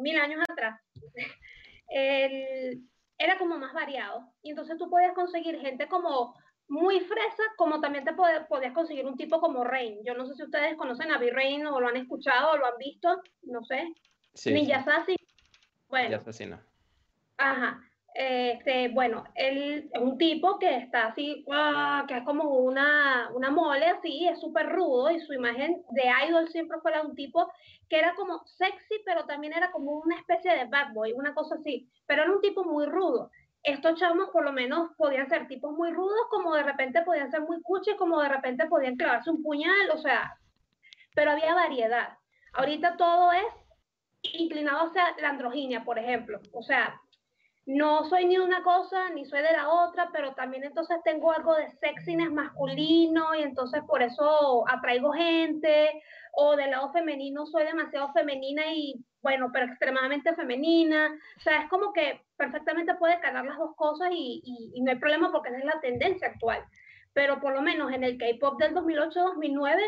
mil 0.00 0.18
años 0.18 0.40
atrás, 0.48 0.80
era 1.88 3.38
como 3.38 3.58
más 3.58 3.72
variado. 3.72 4.32
Y 4.42 4.50
entonces 4.50 4.76
tú 4.78 4.88
podías 4.88 5.12
conseguir 5.14 5.58
gente 5.60 5.88
como 5.88 6.34
muy 6.68 7.00
fresa, 7.00 7.42
como 7.56 7.80
también 7.80 8.04
te 8.04 8.12
podías 8.12 8.72
conseguir 8.72 9.06
un 9.06 9.16
tipo 9.16 9.40
como 9.40 9.64
Rain. 9.64 9.98
Yo 10.04 10.14
no 10.14 10.26
sé 10.26 10.34
si 10.34 10.42
ustedes 10.42 10.76
conocen 10.76 11.10
a 11.10 11.18
B-Rain 11.18 11.66
o 11.66 11.80
lo 11.80 11.88
han 11.88 11.96
escuchado 11.96 12.52
o 12.52 12.56
lo 12.56 12.66
han 12.66 12.78
visto, 12.78 13.20
no 13.42 13.64
sé. 13.64 13.92
Sí, 14.34 14.52
Ninja 14.52 14.84
Sassy. 14.84 15.16
Bueno. 15.88 16.20
Ninja 16.22 16.62
Ajá. 17.38 17.82
Este, 18.18 18.88
bueno, 18.88 19.24
él 19.34 19.90
es 19.92 20.00
un 20.00 20.16
tipo 20.16 20.58
que 20.58 20.74
está 20.74 21.08
así, 21.08 21.44
que 22.08 22.16
es 22.16 22.24
como 22.24 22.44
una, 22.60 23.28
una 23.34 23.50
mole 23.50 23.84
así, 23.84 24.26
es 24.26 24.40
súper 24.40 24.70
rudo 24.70 25.10
y 25.10 25.20
su 25.20 25.34
imagen 25.34 25.82
de 25.90 26.04
idol 26.26 26.48
siempre 26.48 26.78
fue 26.80 26.92
un 27.04 27.14
tipo 27.14 27.52
que 27.90 27.98
era 27.98 28.14
como 28.14 28.42
sexy, 28.46 29.02
pero 29.04 29.26
también 29.26 29.52
era 29.52 29.70
como 29.70 29.98
una 29.98 30.16
especie 30.18 30.50
de 30.50 30.64
bad 30.64 30.94
boy, 30.94 31.12
una 31.12 31.34
cosa 31.34 31.56
así, 31.56 31.90
pero 32.06 32.22
era 32.22 32.32
un 32.32 32.40
tipo 32.40 32.64
muy 32.64 32.86
rudo. 32.86 33.30
Estos 33.62 34.00
chavos 34.00 34.30
por 34.30 34.44
lo 34.44 34.52
menos 34.52 34.92
podían 34.96 35.28
ser 35.28 35.46
tipos 35.46 35.72
muy 35.72 35.90
rudos, 35.90 36.26
como 36.30 36.54
de 36.54 36.62
repente 36.62 37.02
podían 37.02 37.30
ser 37.30 37.42
muy 37.42 37.60
cuches, 37.60 37.96
como 37.96 38.22
de 38.22 38.30
repente 38.30 38.64
podían 38.64 38.96
clavarse 38.96 39.30
un 39.30 39.42
puñal, 39.42 39.90
o 39.92 39.98
sea, 39.98 40.38
pero 41.14 41.32
había 41.32 41.54
variedad. 41.54 42.16
Ahorita 42.54 42.96
todo 42.96 43.30
es 43.32 43.44
inclinado 44.22 44.86
hacia 44.86 45.04
la 45.20 45.28
androginia, 45.28 45.84
por 45.84 45.98
ejemplo, 45.98 46.40
o 46.52 46.62
sea, 46.62 46.98
no 47.66 48.08
soy 48.08 48.26
ni 48.26 48.38
una 48.38 48.62
cosa 48.62 49.10
ni 49.10 49.24
soy 49.24 49.42
de 49.42 49.52
la 49.52 49.68
otra, 49.68 50.10
pero 50.12 50.34
también 50.34 50.62
entonces 50.62 50.98
tengo 51.04 51.32
algo 51.32 51.54
de 51.56 51.68
sexiness 51.80 52.30
masculino 52.30 53.34
y 53.34 53.42
entonces 53.42 53.82
por 53.86 54.02
eso 54.02 54.64
atraigo 54.68 55.12
gente, 55.12 56.00
o 56.32 56.54
del 56.54 56.70
lado 56.70 56.92
femenino 56.92 57.44
soy 57.46 57.64
demasiado 57.64 58.12
femenina 58.12 58.62
y 58.72 59.04
bueno, 59.20 59.50
pero 59.52 59.66
extremadamente 59.66 60.34
femenina. 60.36 61.12
O 61.38 61.40
sea, 61.40 61.62
es 61.62 61.68
como 61.68 61.92
que 61.92 62.20
perfectamente 62.36 62.94
puede 62.94 63.18
calar 63.18 63.44
las 63.44 63.58
dos 63.58 63.74
cosas 63.74 64.10
y, 64.12 64.40
y, 64.44 64.80
no 64.82 64.92
hay 64.92 64.98
problema 64.98 65.32
porque 65.32 65.48
esa 65.48 65.58
es 65.58 65.64
la 65.64 65.80
tendencia 65.80 66.28
actual. 66.28 66.64
Pero 67.14 67.40
por 67.40 67.52
lo 67.52 67.62
menos 67.62 67.92
en 67.92 68.04
el 68.04 68.16
K-pop 68.16 68.60
del 68.60 68.74
2008-2009, 68.74 69.80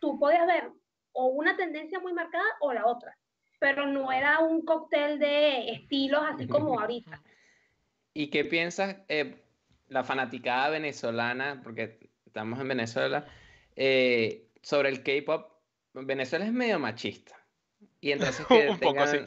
tú 0.00 0.18
podías 0.18 0.46
ver 0.46 0.70
o 1.12 1.26
una 1.26 1.56
tendencia 1.56 2.00
muy 2.00 2.14
marcada 2.14 2.46
o 2.60 2.72
la 2.72 2.86
otra. 2.86 3.14
Pero 3.58 3.86
no 3.86 4.12
era 4.12 4.40
un 4.40 4.64
cóctel 4.64 5.18
de 5.18 5.70
estilos 5.70 6.22
así 6.28 6.46
como 6.46 6.78
ahorita. 6.78 7.22
¿Y 8.12 8.28
qué 8.28 8.44
piensas, 8.44 8.96
eh, 9.08 9.44
la 9.88 10.04
fanaticada 10.04 10.70
venezolana, 10.70 11.60
porque 11.62 12.10
estamos 12.24 12.60
en 12.60 12.68
Venezuela, 12.68 13.26
eh, 13.76 14.48
sobre 14.62 14.88
el 14.88 15.02
K-pop? 15.02 15.52
Venezuela 15.92 16.44
es 16.44 16.52
medio 16.52 16.78
machista. 16.78 17.36
Y 18.00 18.12
entonces 18.12 18.46
que 18.48 18.68
Un 18.70 18.78
poco, 18.78 19.06
sí. 19.06 19.18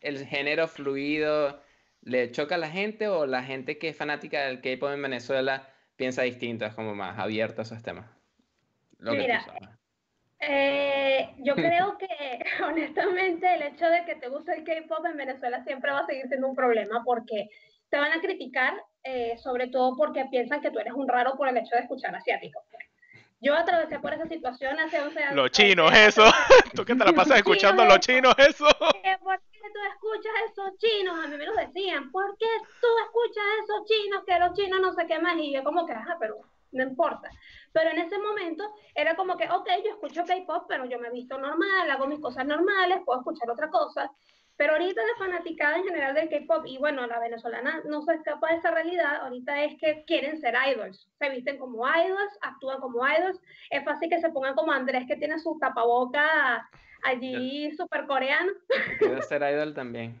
el 0.00 0.26
género 0.26 0.68
fluido, 0.68 1.62
¿le 2.02 2.30
choca 2.30 2.56
a 2.56 2.58
la 2.58 2.70
gente 2.70 3.08
o 3.08 3.26
la 3.26 3.42
gente 3.42 3.78
que 3.78 3.88
es 3.88 3.96
fanática 3.96 4.46
del 4.46 4.60
K-pop 4.60 4.90
en 4.90 5.02
Venezuela 5.02 5.68
piensa 5.96 6.22
distinto, 6.22 6.64
es 6.64 6.74
como 6.74 6.94
más 6.94 7.18
abierto 7.18 7.62
a 7.62 7.64
esos 7.64 7.82
temas? 7.82 8.10
Lo 8.98 9.12
que 9.12 9.18
tú 9.18 9.22
Mira, 9.22 9.44
sabes. 9.44 9.77
Eh, 10.40 11.34
yo 11.38 11.54
creo 11.56 11.98
que 11.98 12.08
honestamente 12.64 13.54
el 13.54 13.62
hecho 13.62 13.86
de 13.86 14.04
que 14.04 14.14
te 14.14 14.28
guste 14.28 14.54
el 14.54 14.64
K-pop 14.64 15.04
en 15.06 15.16
Venezuela 15.16 15.64
siempre 15.64 15.90
va 15.90 16.00
a 16.00 16.06
seguir 16.06 16.28
siendo 16.28 16.46
un 16.46 16.54
problema 16.54 17.02
porque 17.04 17.48
te 17.90 17.98
van 17.98 18.12
a 18.12 18.20
criticar, 18.20 18.74
eh, 19.02 19.36
sobre 19.38 19.68
todo 19.68 19.96
porque 19.96 20.26
piensan 20.30 20.60
que 20.60 20.70
tú 20.70 20.78
eres 20.78 20.92
un 20.92 21.08
raro 21.08 21.36
por 21.36 21.48
el 21.48 21.56
hecho 21.56 21.74
de 21.74 21.82
escuchar 21.82 22.14
asiático. 22.14 22.62
Yo 23.40 23.54
atravesé 23.54 24.00
por 24.00 24.12
esa 24.12 24.26
situación 24.26 24.78
hace 24.80 25.00
11 25.00 25.22
años. 25.22 25.36
Los 25.36 25.50
chinos, 25.52 25.92
eso. 25.96 26.24
Tú 26.74 26.84
que 26.84 26.94
te 26.94 27.04
la 27.04 27.12
pasas 27.12 27.38
escuchando 27.38 27.84
los 27.84 28.00
chinos, 28.00 28.34
eso. 28.36 28.66
¿Por 28.78 28.92
qué 29.00 29.16
tú 29.72 29.80
escuchas 29.92 30.32
esos 30.50 30.76
chinos? 30.78 31.24
A 31.24 31.28
mí 31.28 31.36
me 31.36 31.46
lo 31.46 31.54
decían. 31.54 32.10
¿Por 32.10 32.36
qué 32.36 32.46
tú 32.80 32.88
escuchas 33.04 33.44
esos 33.62 33.84
chinos? 33.86 34.24
Que 34.26 34.38
los 34.40 34.54
chinos 34.54 34.80
no 34.80 34.92
sé 34.92 35.06
qué 35.06 35.20
más. 35.20 35.36
Y 35.36 35.52
yo 35.52 35.62
como 35.62 35.86
que, 35.86 35.92
ajá, 35.92 36.16
pero 36.18 36.40
no 36.72 36.82
importa. 36.82 37.30
Pero 37.78 37.90
en 37.90 37.98
ese 38.00 38.18
momento 38.18 38.74
era 38.92 39.14
como 39.14 39.36
que, 39.36 39.48
ok, 39.48 39.68
yo 39.84 39.92
escucho 39.92 40.24
K-pop, 40.24 40.64
pero 40.66 40.84
yo 40.86 40.98
me 40.98 41.12
visto 41.12 41.38
normal, 41.38 41.88
hago 41.88 42.08
mis 42.08 42.18
cosas 42.18 42.44
normales, 42.44 43.02
puedo 43.06 43.20
escuchar 43.20 43.48
otra 43.48 43.70
cosa. 43.70 44.10
Pero 44.56 44.72
ahorita 44.72 45.00
la 45.00 45.24
fanaticada 45.24 45.76
en 45.76 45.84
general 45.84 46.12
del 46.12 46.28
K-pop, 46.28 46.64
y 46.66 46.76
bueno, 46.78 47.06
la 47.06 47.20
venezolana 47.20 47.80
no 47.84 48.02
se 48.02 48.14
escapa 48.14 48.48
de 48.48 48.56
esa 48.56 48.72
realidad, 48.72 49.22
ahorita 49.22 49.62
es 49.62 49.78
que 49.78 50.02
quieren 50.06 50.40
ser 50.40 50.56
idols. 50.72 51.08
Se 51.20 51.30
visten 51.30 51.56
como 51.56 51.86
idols, 51.86 52.36
actúan 52.40 52.80
como 52.80 53.06
idols. 53.06 53.40
Es 53.70 53.84
fácil 53.84 54.10
que 54.10 54.18
se 54.18 54.30
pongan 54.30 54.56
como 54.56 54.72
Andrés, 54.72 55.04
que 55.06 55.14
tiene 55.14 55.38
su 55.38 55.56
tapaboca 55.60 56.68
allí 57.04 57.70
súper 57.76 58.08
coreano. 58.08 58.50
Quiero 58.98 59.22
ser 59.22 59.42
idol 59.42 59.72
también. 59.72 60.20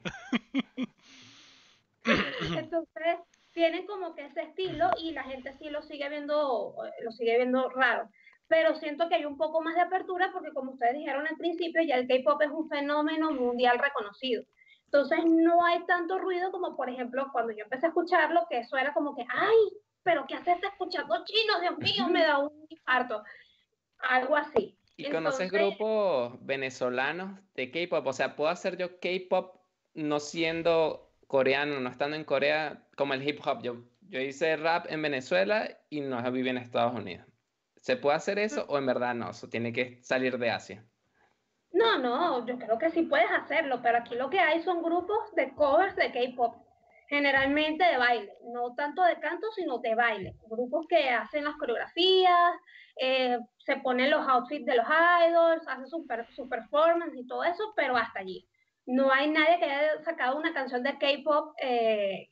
Entonces, 2.56 3.18
tienen 3.58 3.86
como 3.86 4.14
que 4.14 4.24
ese 4.24 4.42
estilo 4.42 4.88
y 5.02 5.10
la 5.10 5.24
gente 5.24 5.52
sí 5.58 5.68
lo 5.68 5.82
sigue 5.82 6.08
viendo, 6.08 6.76
eh, 6.86 7.02
lo 7.02 7.10
sigue 7.10 7.38
viendo 7.38 7.68
raro. 7.70 8.08
Pero 8.46 8.76
siento 8.76 9.08
que 9.08 9.16
hay 9.16 9.24
un 9.24 9.36
poco 9.36 9.60
más 9.62 9.74
de 9.74 9.80
apertura 9.80 10.30
porque 10.32 10.52
como 10.52 10.70
ustedes 10.74 10.94
dijeron 10.94 11.26
al 11.26 11.36
principio, 11.36 11.82
ya 11.82 11.96
el 11.96 12.06
K-pop 12.06 12.40
es 12.40 12.50
un 12.50 12.68
fenómeno 12.68 13.32
mundial 13.32 13.80
reconocido. 13.80 14.44
Entonces 14.84 15.18
no 15.26 15.64
hay 15.66 15.84
tanto 15.86 16.18
ruido 16.20 16.52
como 16.52 16.76
por 16.76 16.88
ejemplo 16.88 17.26
cuando 17.32 17.52
yo 17.52 17.64
empecé 17.64 17.86
a 17.86 17.88
escucharlo, 17.88 18.46
que 18.48 18.58
eso 18.60 18.76
era 18.76 18.94
como 18.94 19.16
que, 19.16 19.24
ay, 19.28 19.56
pero 20.04 20.24
¿qué 20.28 20.36
haces 20.36 20.62
escuchando 20.62 21.24
chino? 21.24 21.60
Dios 21.60 21.78
mío, 21.78 22.08
me 22.08 22.22
da 22.22 22.38
un 22.38 22.64
infarto. 22.68 23.24
Algo 23.98 24.36
así. 24.36 24.78
¿Y 24.96 25.10
conoces 25.10 25.40
Entonces- 25.40 25.50
grupos 25.50 26.46
venezolanos 26.46 27.40
de 27.54 27.72
K-pop? 27.72 28.06
O 28.06 28.12
sea, 28.12 28.36
¿puedo 28.36 28.50
hacer 28.50 28.76
yo 28.76 29.00
K-pop 29.00 29.56
no 29.94 30.20
siendo 30.20 31.07
coreano, 31.28 31.80
no 31.80 31.90
estando 31.90 32.16
en 32.16 32.24
Corea, 32.24 32.88
como 32.96 33.14
el 33.14 33.28
hip 33.28 33.40
hop? 33.46 33.62
Yo, 33.62 33.84
yo 34.02 34.20
hice 34.20 34.56
rap 34.56 34.86
en 34.90 35.02
Venezuela 35.02 35.68
y 35.90 36.00
no 36.00 36.22
viví 36.32 36.48
en 36.50 36.58
Estados 36.58 36.94
Unidos. 36.96 37.28
¿Se 37.76 37.96
puede 37.96 38.16
hacer 38.16 38.40
eso 38.40 38.66
o 38.68 38.78
en 38.78 38.86
verdad 38.86 39.14
no? 39.14 39.30
Eso 39.30 39.48
tiene 39.48 39.72
que 39.72 40.02
salir 40.02 40.38
de 40.38 40.50
Asia. 40.50 40.90
No, 41.72 41.98
no, 41.98 42.46
yo 42.46 42.58
creo 42.58 42.78
que 42.78 42.90
sí 42.90 43.02
puedes 43.02 43.30
hacerlo, 43.30 43.80
pero 43.82 43.98
aquí 43.98 44.14
lo 44.16 44.30
que 44.30 44.40
hay 44.40 44.62
son 44.62 44.82
grupos 44.82 45.34
de 45.34 45.54
covers 45.54 45.96
de 45.96 46.10
K-pop, 46.12 46.56
generalmente 47.08 47.84
de 47.84 47.98
baile, 47.98 48.32
no 48.54 48.74
tanto 48.74 49.02
de 49.04 49.20
canto, 49.20 49.50
sino 49.52 49.78
de 49.78 49.94
baile. 49.94 50.36
Grupos 50.48 50.86
que 50.88 51.10
hacen 51.10 51.44
las 51.44 51.56
coreografías, 51.56 52.54
eh, 53.00 53.38
se 53.58 53.76
ponen 53.76 54.10
los 54.10 54.26
outfits 54.28 54.66
de 54.66 54.76
los 54.76 54.86
idols, 54.86 55.68
hacen 55.68 55.88
su, 55.88 56.06
per- 56.06 56.30
su 56.32 56.48
performance 56.48 57.14
y 57.16 57.26
todo 57.26 57.44
eso, 57.44 57.72
pero 57.76 57.96
hasta 57.96 58.20
allí. 58.20 58.48
No 58.88 59.12
hay 59.12 59.30
nadie 59.30 59.58
que 59.58 59.66
haya 59.66 60.02
sacado 60.02 60.38
una 60.38 60.54
canción 60.54 60.82
de 60.82 60.96
K-pop 60.96 61.54
eh, 61.60 62.30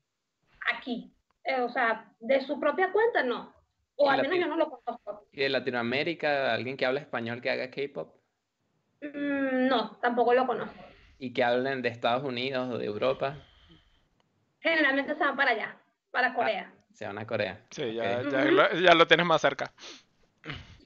aquí. 0.75 1.13
Eh, 1.45 1.61
o 1.61 1.69
sea, 1.69 2.11
de 2.19 2.41
su 2.41 2.59
propia 2.59 2.91
cuenta, 2.93 3.23
no. 3.23 3.53
O 3.97 4.11
al 4.11 4.23
menos 4.23 4.39
yo 4.39 4.47
no 4.47 4.57
lo 4.57 4.71
conozco. 4.71 5.27
¿Y 5.33 5.43
de 5.43 5.51
Latinoamérica, 5.51 6.55
alguien 6.55 6.79
que 6.79 6.87
habla 6.87 7.01
español 7.01 7.43
que 7.43 7.51
haga 7.51 7.71
K-pop? 7.71 8.15
Mm, 9.03 9.69
no, 9.69 9.99
tampoco 10.01 10.33
lo 10.33 10.47
conozco. 10.47 10.83
¿Y 11.19 11.35
que 11.35 11.45
hablen 11.45 11.83
de 11.83 11.91
Estados 11.91 12.25
Unidos 12.25 12.73
o 12.73 12.79
de 12.79 12.87
Europa? 12.87 13.37
Generalmente 14.61 15.15
se 15.15 15.21
van 15.21 15.37
para 15.37 15.51
allá, 15.51 15.77
para 16.11 16.33
Corea. 16.33 16.73
Se 16.95 17.07
van 17.07 17.19
a 17.19 17.27
Corea. 17.27 17.61
Sí, 17.69 17.93
ya, 17.93 18.23
ya, 18.23 18.45
lo, 18.47 18.73
ya 18.73 18.95
lo 18.95 19.07
tienes 19.07 19.27
más 19.27 19.43
cerca. 19.43 19.75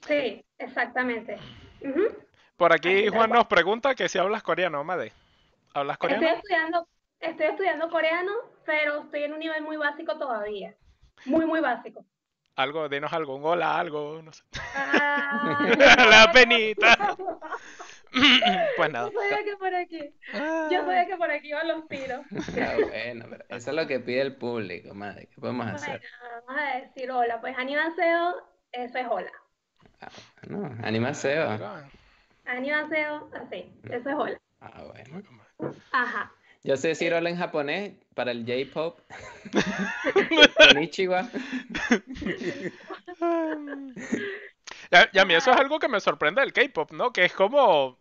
Sí, 0.05 0.45
exactamente. 0.59 1.39
Por 2.57 2.73
aquí 2.73 3.07
Juan 3.07 3.31
nos 3.31 3.47
pregunta 3.47 3.95
que 3.95 4.09
si 4.09 4.19
hablas 4.19 4.43
coreano, 4.43 4.83
Made. 4.83 5.13
¿Hablas 5.75 5.99
coreano? 5.99 6.23
Estoy 6.27 6.39
estudiando, 6.39 6.89
estoy 7.21 7.47
estudiando 7.47 7.91
coreano, 7.91 8.33
pero 8.65 9.03
estoy 9.03 9.25
en 9.25 9.33
un 9.35 9.39
nivel 9.39 9.63
muy 9.63 9.77
básico 9.77 10.19
todavía. 10.19 10.75
Muy, 11.25 11.47
muy 11.47 11.61
básico. 11.61 12.05
Algo, 12.57 12.89
dinos 12.89 13.13
algo, 13.13 13.37
un 13.37 13.45
hola, 13.45 13.79
algo, 13.79 14.21
no 14.23 14.33
sé. 14.33 14.43
Ah, 14.75 15.67
La 16.11 16.33
penita. 16.33 17.17
Pues 18.77 18.91
nada. 18.91 19.09
Yo 19.09 19.21
sabía 19.21 19.45
que 19.45 19.57
por 19.57 19.73
aquí, 19.73 20.15
yo 20.33 20.81
sabía 20.85 21.07
que 21.07 21.17
por 21.17 21.31
aquí 21.31 21.53
van 21.53 21.69
los 21.69 21.87
tiros. 21.87 22.27
Ah, 22.61 22.75
bueno, 22.89 23.27
pero 23.31 23.45
eso 23.49 23.71
es 23.71 23.77
lo 23.77 23.87
que 23.87 24.01
pide 24.01 24.23
el 24.23 24.35
público, 24.35 24.93
madre. 24.95 25.29
¿Qué 25.29 25.41
podemos 25.41 25.69
hacer? 25.69 26.01
Bueno, 26.01 26.45
vamos 26.45 26.61
a 26.61 26.79
decir 26.81 27.09
hola. 27.13 27.41
Pues 27.41 27.57
animaseo, 27.57 28.35
eso 28.73 28.99
es 28.99 29.07
hola. 29.09 29.31
No, 30.49 30.69
animaseo. 30.83 31.57
Animaseo, 32.47 33.31
así, 33.33 33.73
eso 33.85 34.11
es 34.11 34.17
hola. 34.17 34.41
Ah, 34.61 34.83
bueno. 34.89 35.40
Ajá. 35.93 36.33
Yo 36.63 36.77
sé 36.77 36.89
decir 36.89 37.15
hola 37.15 37.31
en 37.31 37.37
japonés 37.39 37.95
para 38.15 38.33
el 38.33 38.45
J-pop. 38.47 39.01
Konnichiwa. 40.57 41.29
Ya, 44.91 45.09
y 45.13 45.19
a 45.19 45.25
mí 45.25 45.35
eso 45.35 45.51
es 45.51 45.57
algo 45.57 45.79
que 45.79 45.89
me 45.89 46.01
sorprende 46.01 46.41
del 46.41 46.53
K-pop, 46.53 46.93
¿no? 46.93 47.13
Que 47.13 47.25
es 47.25 47.33
como. 47.33 47.99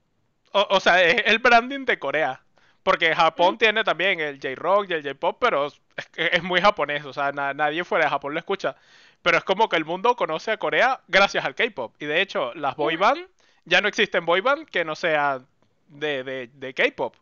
O, 0.52 0.68
o 0.70 0.80
sea, 0.80 1.04
es 1.04 1.22
el 1.26 1.40
branding 1.40 1.86
de 1.86 2.00
Corea. 2.00 2.42
Porque 2.84 3.14
Japón 3.14 3.58
tiene 3.58 3.84
también 3.84 4.20
el 4.20 4.40
J-rock 4.42 4.90
y 4.90 4.94
el 4.94 5.04
J-pop, 5.04 5.38
pero 5.40 5.68
es, 5.68 5.80
es 6.16 6.42
muy 6.44 6.62
japonés. 6.62 7.06
O 7.06 7.14
sea, 7.14 7.32
na- 7.32 7.54
nadie 7.54 7.84
fuera 7.84 8.06
de 8.06 8.10
Japón 8.12 8.34
lo 8.34 8.40
escucha. 8.40 8.76
Pero 9.22 9.38
es 9.38 9.44
como 9.44 9.68
que 9.70 9.76
el 9.76 9.86
mundo 9.86 10.16
conoce 10.16 10.52
a 10.52 10.58
Corea 10.58 11.02
gracias 11.08 11.46
al 11.46 11.56
K-pop. 11.56 11.94
Y 12.00 12.06
de 12.06 12.22
hecho, 12.22 12.54
las 12.56 12.76
boy 12.76 12.96
band, 12.96 13.28
ya 13.66 13.82
no 13.82 13.88
existen 13.90 14.26
boy 14.26 14.42
band 14.42 14.68
que 14.70 14.86
no 14.86 14.96
sea 14.96 15.42
de, 15.90 16.24
de, 16.24 16.48
de 16.54 16.74
K-pop. 16.74 17.16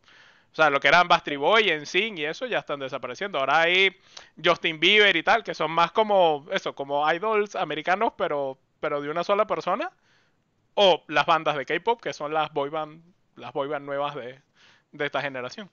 O 0.52 0.54
sea, 0.54 0.70
lo 0.70 0.80
que 0.80 0.88
eran 0.88 1.08
Bastry 1.08 1.36
Boy, 1.36 1.70
NSYNC 1.70 2.18
y 2.18 2.24
eso 2.24 2.46
ya 2.46 2.58
están 2.58 2.80
desapareciendo. 2.80 3.38
Ahora 3.38 3.60
hay 3.60 3.94
Justin 4.42 4.80
Bieber 4.80 5.14
y 5.16 5.22
tal, 5.22 5.44
que 5.44 5.54
son 5.54 5.70
más 5.70 5.92
como 5.92 6.46
eso, 6.50 6.74
como 6.74 7.10
idols 7.12 7.54
americanos, 7.54 8.12
pero, 8.16 8.58
pero 8.80 9.00
de 9.00 9.10
una 9.10 9.24
sola 9.24 9.46
persona. 9.46 9.90
O 10.74 11.04
las 11.08 11.26
bandas 11.26 11.56
de 11.56 11.66
K-pop, 11.66 12.00
que 12.00 12.12
son 12.12 12.32
las 12.32 12.52
boy 12.52 12.70
band, 12.70 13.02
las 13.36 13.52
boy 13.52 13.68
band 13.68 13.84
nuevas 13.84 14.14
de, 14.14 14.40
de 14.92 15.06
esta 15.06 15.20
generación. 15.20 15.70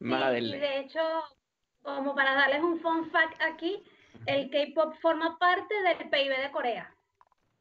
Sí, 0.00 0.06
y 0.06 0.58
de 0.58 0.80
hecho, 0.80 1.00
como 1.82 2.14
para 2.14 2.34
darles 2.34 2.62
un 2.62 2.80
fun 2.80 3.10
fact 3.10 3.40
aquí, 3.40 3.82
el 4.26 4.50
K-pop 4.50 4.94
forma 5.00 5.38
parte 5.38 5.74
del 5.82 6.10
PIB 6.10 6.38
de 6.38 6.50
Corea. 6.50 6.94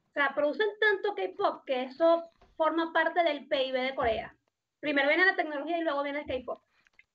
O 0.10 0.14
sea, 0.14 0.34
producen 0.36 0.68
tanto 0.80 1.16
K-pop 1.16 1.64
que 1.66 1.84
eso 1.84 2.24
forma 2.58 2.92
parte 2.92 3.24
del 3.24 3.48
PIB 3.48 3.74
de 3.74 3.96
Corea. 3.96 4.36
Primero 4.82 5.08
viene 5.08 5.26
la 5.26 5.36
tecnología 5.36 5.78
y 5.78 5.84
luego 5.84 6.04
viene 6.04 6.20
el 6.20 6.26
K-pop. 6.26 6.62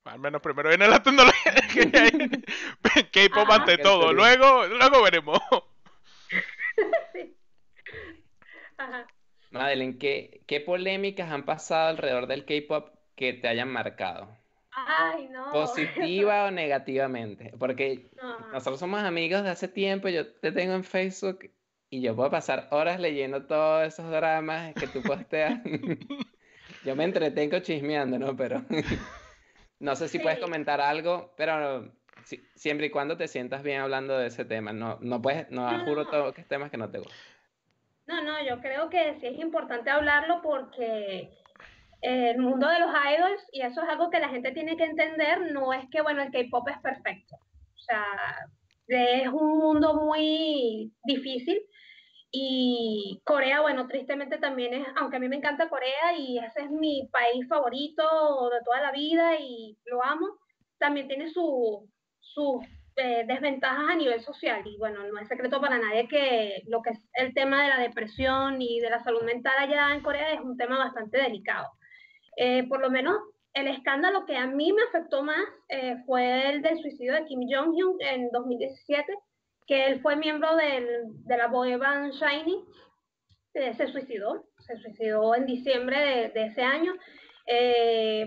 Al 0.04 0.20
menos 0.20 0.40
primero 0.40 0.68
viene 0.68 0.87
la 0.88 1.02
tecnología. 1.02 1.52
K-pop 3.12 3.50
ante 3.50 3.78
todo. 3.78 4.12
Luego, 4.12 4.66
luego 4.66 5.02
veremos. 5.02 5.38
Sí. 7.12 7.35
Ajá. 8.76 9.06
Madeline, 9.50 9.99
¿qué, 9.99 10.42
qué 10.46 10.61
polémicas 10.61 11.30
han 11.30 11.44
pasado 11.44 11.88
alrededor 11.88 12.26
del 12.26 12.44
K-pop 12.44 12.90
que 13.14 13.32
te 13.32 13.49
hayan 13.49 13.70
marcado? 13.70 14.28
Ay, 14.73 15.28
no. 15.28 15.50
¿Positiva 15.52 16.44
o 16.44 16.50
negativamente? 16.50 17.52
Porque 17.58 18.11
No. 18.20 18.38
nosotros 18.52 18.78
somos 18.78 19.00
amigos 19.00 19.42
de 19.42 19.49
hace 19.50 19.68
tiempo, 19.68 20.08
yo 20.08 20.30
te 20.35 20.52
tengo 20.52 20.75
en 20.75 20.85
Facebook 20.85 21.50
y 21.88 22.02
yo 22.02 22.14
puedo 22.14 22.30
pasar 22.30 22.68
horas 22.73 23.00
leyendo 23.00 23.46
todos 23.46 23.87
esos 23.87 24.11
dramas 24.11 24.75
que 24.75 24.87
tú 24.88 25.02
posteas. 25.02 25.58
Yo 26.87 26.95
me 26.95 27.02
entretengo 27.05 27.59
chismeando, 27.59 28.16
¿no? 28.16 28.37
Pero 28.37 28.62
no 29.81 29.97
sé 29.97 30.09
si 30.09 30.21
puedes 30.21 30.38
comentar 30.38 30.81
algo, 30.81 31.35
pero 31.37 31.93
si- 32.23 32.43
siempre 32.55 32.87
y 32.87 32.90
cuando 32.90 33.16
te 33.16 33.26
sientas 33.26 33.64
bien 33.64 33.81
hablando 33.81 34.16
de 34.16 34.28
ese 34.28 34.45
tema. 34.45 34.73
No, 34.73 34.99
no 35.00 35.21
puedes, 35.21 35.50
no 35.50 35.71
No, 35.71 35.85
juro 35.85 36.05
no. 36.05 36.11
toques 36.11 36.47
temas 36.47 36.71
que 36.71 36.76
no 36.76 36.88
te 36.88 36.99
gustan. 36.99 37.16
No, 38.07 38.23
no, 38.23 38.40
yo 38.47 38.61
creo 38.61 38.88
que 38.88 39.14
sí 39.19 39.26
es 39.26 39.38
importante 39.40 39.90
hablarlo 39.90 40.40
porque 40.40 41.28
el 42.02 42.38
mundo 42.38 42.69
de 42.69 42.78
los 42.78 42.90
idols, 42.90 43.43
y 43.50 43.62
eso 43.62 43.83
es 43.83 43.88
algo 43.88 44.11
que 44.11 44.21
la 44.21 44.28
gente 44.28 44.52
tiene 44.52 44.76
que 44.76 44.85
entender, 44.85 45.50
no 45.52 45.73
es 45.73 45.90
que, 45.90 46.02
bueno, 46.02 46.23
el 46.23 46.31
K-pop 46.31 46.69
es 46.69 46.78
perfecto. 46.78 47.35
O 47.35 47.78
sea, 47.78 48.05
es 48.87 49.26
un 49.26 49.59
mundo 49.59 49.95
muy 49.95 50.93
difícil. 51.02 51.61
Y 52.38 53.23
Corea, 53.25 53.62
bueno, 53.62 53.87
tristemente 53.88 54.37
también 54.37 54.75
es, 54.75 54.87
aunque 54.97 55.16
a 55.16 55.21
mí 55.21 55.26
me 55.26 55.37
encanta 55.37 55.71
Corea 55.71 56.12
y 56.19 56.38
ese 56.38 56.64
es 56.64 56.71
mi 56.71 57.09
país 57.11 57.49
favorito 57.49 58.02
de 58.50 58.62
toda 58.62 58.83
la 58.83 58.93
vida 58.93 59.40
y 59.40 59.78
lo 59.87 60.05
amo, 60.05 60.26
también 60.78 61.09
tiene 61.09 61.31
sus 61.31 62.62
eh, 62.97 63.25
desventajas 63.26 63.88
a 63.88 63.95
nivel 63.95 64.21
social. 64.21 64.61
Y 64.66 64.76
bueno, 64.76 65.02
no 65.11 65.19
es 65.19 65.28
secreto 65.28 65.62
para 65.62 65.78
nadie 65.78 66.09
que 66.09 66.62
lo 66.66 66.83
que 66.83 66.90
es 66.90 66.99
el 67.14 67.33
tema 67.33 67.62
de 67.62 67.71
la 67.71 67.78
depresión 67.78 68.61
y 68.61 68.81
de 68.81 68.90
la 68.90 69.02
salud 69.02 69.23
mental 69.23 69.55
allá 69.59 69.95
en 69.95 70.02
Corea 70.02 70.35
es 70.35 70.40
un 70.40 70.59
tema 70.59 70.76
bastante 70.76 71.16
delicado. 71.16 71.71
Eh, 72.37 72.69
por 72.69 72.81
lo 72.81 72.90
menos 72.90 73.16
el 73.55 73.69
escándalo 73.69 74.26
que 74.26 74.37
a 74.37 74.47
mí 74.47 74.75
me 74.75 74.83
afectó 74.83 75.23
más 75.23 75.43
eh, 75.71 75.97
fue 76.05 76.50
el 76.50 76.61
del 76.61 76.83
suicidio 76.83 77.14
de 77.14 77.25
Kim 77.25 77.40
Jong-un 77.50 77.97
en 78.00 78.28
2017, 78.31 79.11
que 79.66 79.87
él 79.87 80.00
fue 80.00 80.16
miembro 80.16 80.54
del, 80.56 81.25
de 81.25 81.37
la 81.37 81.49
boy 81.49 81.76
band 81.76 82.12
Shiny, 82.12 82.64
eh, 83.54 83.75
se 83.75 83.88
suicidó, 83.88 84.44
se 84.58 84.76
suicidó 84.76 85.35
en 85.35 85.46
diciembre 85.46 85.99
de, 85.99 86.28
de 86.28 86.46
ese 86.46 86.62
año, 86.62 86.94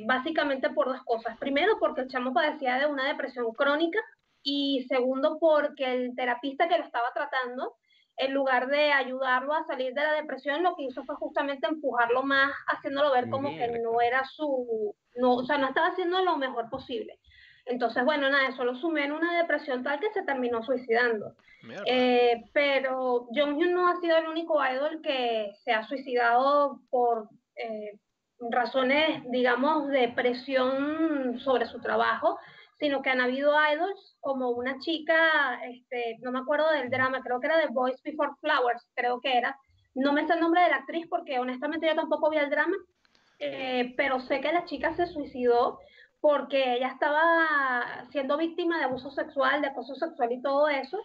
básicamente 0.06 0.70
por 0.70 0.88
dos 0.88 1.04
cosas. 1.04 1.38
Primero, 1.38 1.74
porque 1.80 2.02
el 2.02 2.08
chamo 2.08 2.34
padecía 2.34 2.80
de 2.80 2.86
una 2.86 3.08
depresión 3.08 3.52
crónica 3.54 4.00
y 4.44 4.86
segundo, 4.88 5.38
porque 5.40 5.92
el 5.92 6.16
terapista 6.16 6.68
que 6.68 6.78
lo 6.78 6.86
estaba 6.86 7.12
tratando 7.14 7.76
en 8.20 8.34
lugar 8.34 8.68
de 8.68 8.92
ayudarlo 8.92 9.54
a 9.54 9.64
salir 9.64 9.94
de 9.94 10.04
la 10.04 10.14
depresión, 10.14 10.62
lo 10.62 10.76
que 10.76 10.84
hizo 10.84 11.04
fue 11.06 11.16
justamente 11.16 11.68
empujarlo 11.68 12.22
más, 12.22 12.52
haciéndolo 12.68 13.12
ver 13.12 13.30
como 13.30 13.50
que 13.50 13.80
no 13.82 14.02
era 14.02 14.26
su, 14.26 14.94
no, 15.16 15.36
o 15.36 15.46
sea, 15.46 15.58
no 15.58 15.68
estaba 15.68 15.88
haciendo 15.88 16.22
lo 16.22 16.36
mejor 16.36 16.70
posible. 16.70 17.18
Entonces, 17.70 18.04
bueno, 18.04 18.30
nada, 18.30 18.50
eso 18.50 18.64
lo 18.66 18.76
sumé 18.76 19.06
en 19.06 19.12
una 19.12 19.38
depresión 19.38 19.84
tal 19.84 20.00
que 20.00 20.12
se 20.12 20.24
terminó 20.24 20.64
suicidando. 20.64 21.36
Eh, 21.86 22.44
pero 22.54 23.28
Jonghyun 23.34 23.74
no 23.74 23.88
ha 23.90 24.00
sido 24.00 24.18
el 24.18 24.28
único 24.28 24.60
idol 24.66 25.02
que 25.02 25.52
se 25.64 25.72
ha 25.72 25.86
suicidado 25.88 26.82
por 26.90 27.30
eh, 27.56 28.00
razones, 28.50 29.24
digamos, 29.30 29.88
de 29.90 30.10
presión 30.10 31.40
sobre 31.40 31.66
su 31.66 31.80
trabajo 31.80 32.38
sino 32.80 33.02
que 33.02 33.10
han 33.10 33.20
habido 33.20 33.52
idols 33.74 34.18
como 34.22 34.52
una 34.52 34.80
chica, 34.80 35.60
este, 35.66 36.18
no 36.22 36.32
me 36.32 36.40
acuerdo 36.40 36.72
del 36.72 36.90
drama, 36.90 37.22
creo 37.22 37.40
que 37.40 37.48
era 37.48 37.58
de 37.58 37.68
Boys 37.68 38.02
Before 38.04 38.32
Flowers, 38.40 38.90
creo 38.96 39.20
que 39.20 39.38
era. 39.38 39.58
No 39.96 40.14
me 40.14 40.26
sé 40.26 40.34
el 40.34 40.40
nombre 40.40 40.62
de 40.62 40.70
la 40.70 40.78
actriz 40.78 41.06
porque 41.10 41.40
honestamente 41.40 41.88
yo 41.88 41.96
tampoco 41.96 42.30
vi 42.30 42.38
el 42.38 42.50
drama, 42.50 42.78
eh, 43.40 43.94
pero 43.98 44.22
sé 44.22 44.40
que 44.40 44.54
la 44.54 44.66
chica 44.66 44.96
se 44.96 45.08
suicidó 45.08 45.80
porque 46.22 46.76
ella 46.76 46.90
estaba 46.90 48.06
siendo 48.12 48.38
víctima 48.38 48.78
de 48.78 48.86
abuso 48.86 49.10
sexual, 49.12 49.62
de 49.62 49.68
acoso 49.68 49.96
sexual 49.96 50.32
y 50.32 50.42
todo 50.42 50.68
eso, 50.68 50.98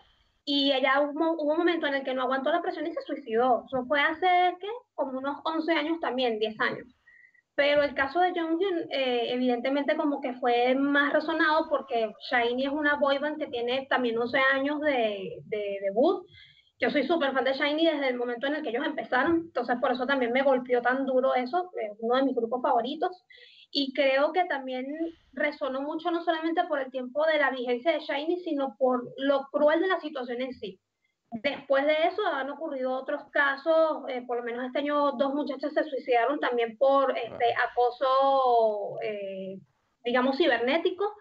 y 0.44 0.73
ella 0.73 1.00
hubo, 1.00 1.33
hubo, 1.33 1.52
un 1.52 1.59
momento 1.59 1.87
en 1.87 1.94
el 1.94 2.04
que 2.04 2.14
no 2.14 2.23
aguantó 2.23 2.50
la 2.50 2.62
presión 2.62 2.87
y 2.87 2.92
se 2.92 3.00
suicidó. 3.02 3.64
Eso 3.66 3.85
fue 3.87 4.00
hace, 4.00 4.26
¿qué? 4.61 4.68
Como 4.94 5.18
unos 5.18 5.38
11 5.44 5.73
años 5.73 6.00
también, 6.00 6.38
10 6.38 6.61
años. 6.61 6.87
Pero 7.56 7.83
el 7.83 7.94
caso 7.94 8.21
de 8.21 8.33
Jonghyun, 8.33 8.90
eh, 8.90 9.33
evidentemente 9.33 9.97
como 9.97 10.21
que 10.21 10.35
fue 10.35 10.75
más 10.75 11.12
resonado 11.12 11.68
porque 11.68 12.12
Shiny 12.30 12.66
es 12.66 12.73
una 12.73 12.97
boyband 12.97 13.38
que 13.38 13.47
tiene 13.47 13.87
también 13.88 14.18
11 14.18 14.38
años 14.54 14.80
de, 14.80 15.38
de 15.47 15.78
debut. 15.83 16.26
Yo 16.80 16.90
soy 16.90 17.04
súper 17.04 17.33
fan 17.33 17.44
de 17.44 17.52
Shiny 17.52 17.87
desde 17.87 18.09
el 18.09 18.16
momento 18.16 18.49
en 18.49 18.56
el 18.56 18.62
que 18.62 18.71
ellos 18.71 18.85
empezaron, 18.85 19.37
entonces 19.47 19.76
por 19.80 19.92
eso 19.92 20.04
también 20.04 20.33
me 20.33 20.42
golpeó 20.42 20.83
tan 20.83 21.06
duro 21.06 21.35
eso, 21.35 21.71
es 21.80 21.97
uno 22.00 22.16
de 22.16 22.25
mis 22.25 22.35
grupos 22.35 22.61
favoritos. 22.61 23.25
Y 23.76 23.92
creo 23.92 24.32
que 24.32 24.44
también 24.44 24.86
resonó 25.32 25.82
mucho 25.82 26.12
no 26.12 26.22
solamente 26.22 26.62
por 26.68 26.78
el 26.78 26.92
tiempo 26.92 27.26
de 27.26 27.38
la 27.38 27.50
vigencia 27.50 27.90
de 27.90 27.98
Shiny, 27.98 28.36
sino 28.44 28.76
por 28.78 29.12
lo 29.16 29.48
cruel 29.50 29.80
de 29.80 29.88
la 29.88 29.98
situación 29.98 30.42
en 30.42 30.52
sí. 30.52 30.80
Después 31.42 31.84
de 31.84 32.06
eso 32.06 32.24
han 32.24 32.48
ocurrido 32.50 32.92
otros 32.92 33.22
casos, 33.32 34.04
eh, 34.08 34.22
por 34.28 34.37
lo 34.37 34.44
menos 34.44 34.64
este 34.64 34.78
año 34.78 35.10
dos 35.12 35.34
muchachas 35.34 35.74
se 35.74 35.82
suicidaron 35.82 36.38
también 36.38 36.78
por 36.78 37.18
este 37.18 37.52
acoso, 37.68 39.00
eh, 39.02 39.58
digamos, 40.04 40.38
cibernético, 40.38 41.12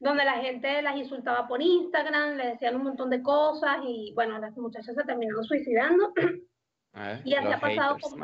donde 0.00 0.24
la 0.24 0.38
gente 0.38 0.82
las 0.82 0.96
insultaba 0.96 1.46
por 1.46 1.62
Instagram, 1.62 2.36
le 2.36 2.48
decían 2.48 2.74
un 2.74 2.82
montón 2.82 3.10
de 3.10 3.22
cosas 3.22 3.78
y 3.84 4.12
bueno, 4.16 4.36
las 4.40 4.56
muchachas 4.56 4.96
se 4.96 5.04
terminaron 5.04 5.44
suicidando. 5.44 6.12
y 7.24 7.34
así 7.34 7.52
ha 7.52 7.60
pasado 7.60 7.98
con 8.00 8.18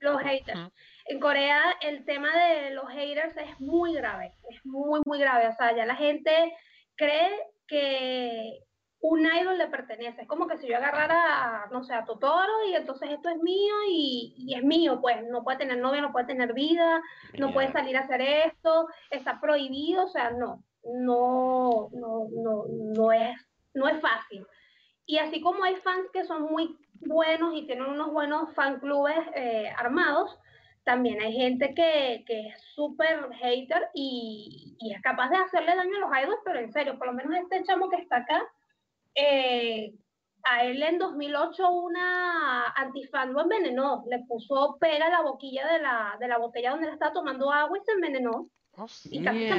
los 0.00 0.20
haters. 0.22 0.72
En 1.06 1.20
Corea 1.20 1.76
el 1.80 2.04
tema 2.04 2.28
de 2.34 2.70
los 2.70 2.88
haters 2.88 3.36
es 3.36 3.60
muy 3.60 3.94
grave, 3.94 4.34
es 4.50 4.64
muy, 4.64 5.00
muy 5.06 5.18
grave. 5.18 5.48
O 5.48 5.54
sea, 5.54 5.74
ya 5.74 5.86
la 5.86 5.96
gente 5.96 6.54
cree 6.96 7.30
que 7.66 8.60
un 9.02 9.20
idol 9.20 9.56
le 9.56 9.68
pertenece. 9.68 10.22
Es 10.22 10.28
como 10.28 10.46
que 10.46 10.58
si 10.58 10.68
yo 10.68 10.76
agarrara, 10.76 11.68
no 11.72 11.82
sé, 11.82 11.94
a 11.94 12.04
Totoro 12.04 12.64
y 12.68 12.74
entonces 12.74 13.10
esto 13.10 13.30
es 13.30 13.38
mío 13.42 13.74
y, 13.88 14.54
es 14.54 14.62
mío, 14.62 15.00
pues 15.00 15.16
no 15.30 15.42
puede 15.42 15.58
tener 15.58 15.78
novia, 15.78 16.02
no 16.02 16.12
puede 16.12 16.26
tener 16.26 16.52
vida, 16.52 17.00
no 17.38 17.52
puede 17.52 17.72
salir 17.72 17.96
a 17.96 18.00
hacer 18.00 18.20
esto, 18.20 18.88
está 19.10 19.40
prohibido, 19.40 20.04
o 20.04 20.08
sea, 20.08 20.30
no, 20.32 20.62
no, 20.84 21.88
no, 21.92 22.28
no, 22.30 22.64
no 22.68 23.12
es, 23.12 23.36
no 23.74 23.88
es 23.88 24.00
fácil. 24.00 24.46
Y 25.06 25.18
así 25.18 25.40
como 25.40 25.64
hay 25.64 25.76
fans 25.76 26.08
que 26.12 26.24
son 26.24 26.42
muy 26.42 26.76
buenos 27.00 27.54
y 27.54 27.66
tienen 27.66 27.86
unos 27.86 28.12
buenos 28.12 28.52
fan 28.54 28.80
clubes 28.80 29.18
eh, 29.34 29.72
armados, 29.78 30.38
también 30.84 31.20
hay 31.20 31.32
gente 31.32 31.74
que, 31.74 32.24
que 32.26 32.48
es 32.48 32.62
súper 32.74 33.30
hater 33.34 33.88
y, 33.94 34.76
y, 34.78 34.92
es 34.92 35.00
capaz 35.02 35.28
de 35.30 35.36
hacerle 35.36 35.76
daño 35.76 35.96
a 35.96 36.00
los 36.00 36.18
idols, 36.22 36.40
pero 36.44 36.58
en 36.58 36.72
serio, 36.72 36.98
por 36.98 37.08
lo 37.08 37.12
menos 37.12 37.36
este 37.36 37.62
chamo 37.64 37.88
que 37.90 37.96
está 37.96 38.18
acá, 38.18 38.42
eh, 39.14 39.92
a 40.44 40.64
él 40.64 40.82
en 40.82 40.98
2008 40.98 41.70
una 41.70 42.68
antifan 42.70 43.32
lo 43.32 43.42
envenenó, 43.42 44.04
le 44.08 44.20
puso 44.20 44.78
pera 44.80 45.06
a 45.06 45.10
la 45.10 45.22
boquilla 45.22 45.66
de 45.70 45.80
la, 45.80 46.16
de 46.18 46.28
la 46.28 46.38
botella 46.38 46.70
donde 46.70 46.86
él 46.86 46.94
estaba 46.94 47.12
tomando 47.12 47.52
agua 47.52 47.78
y 47.78 47.84
se 47.84 47.92
envenenó. 47.92 48.48
Oh, 48.76 48.86
y 49.04 49.22
casi. 49.22 49.50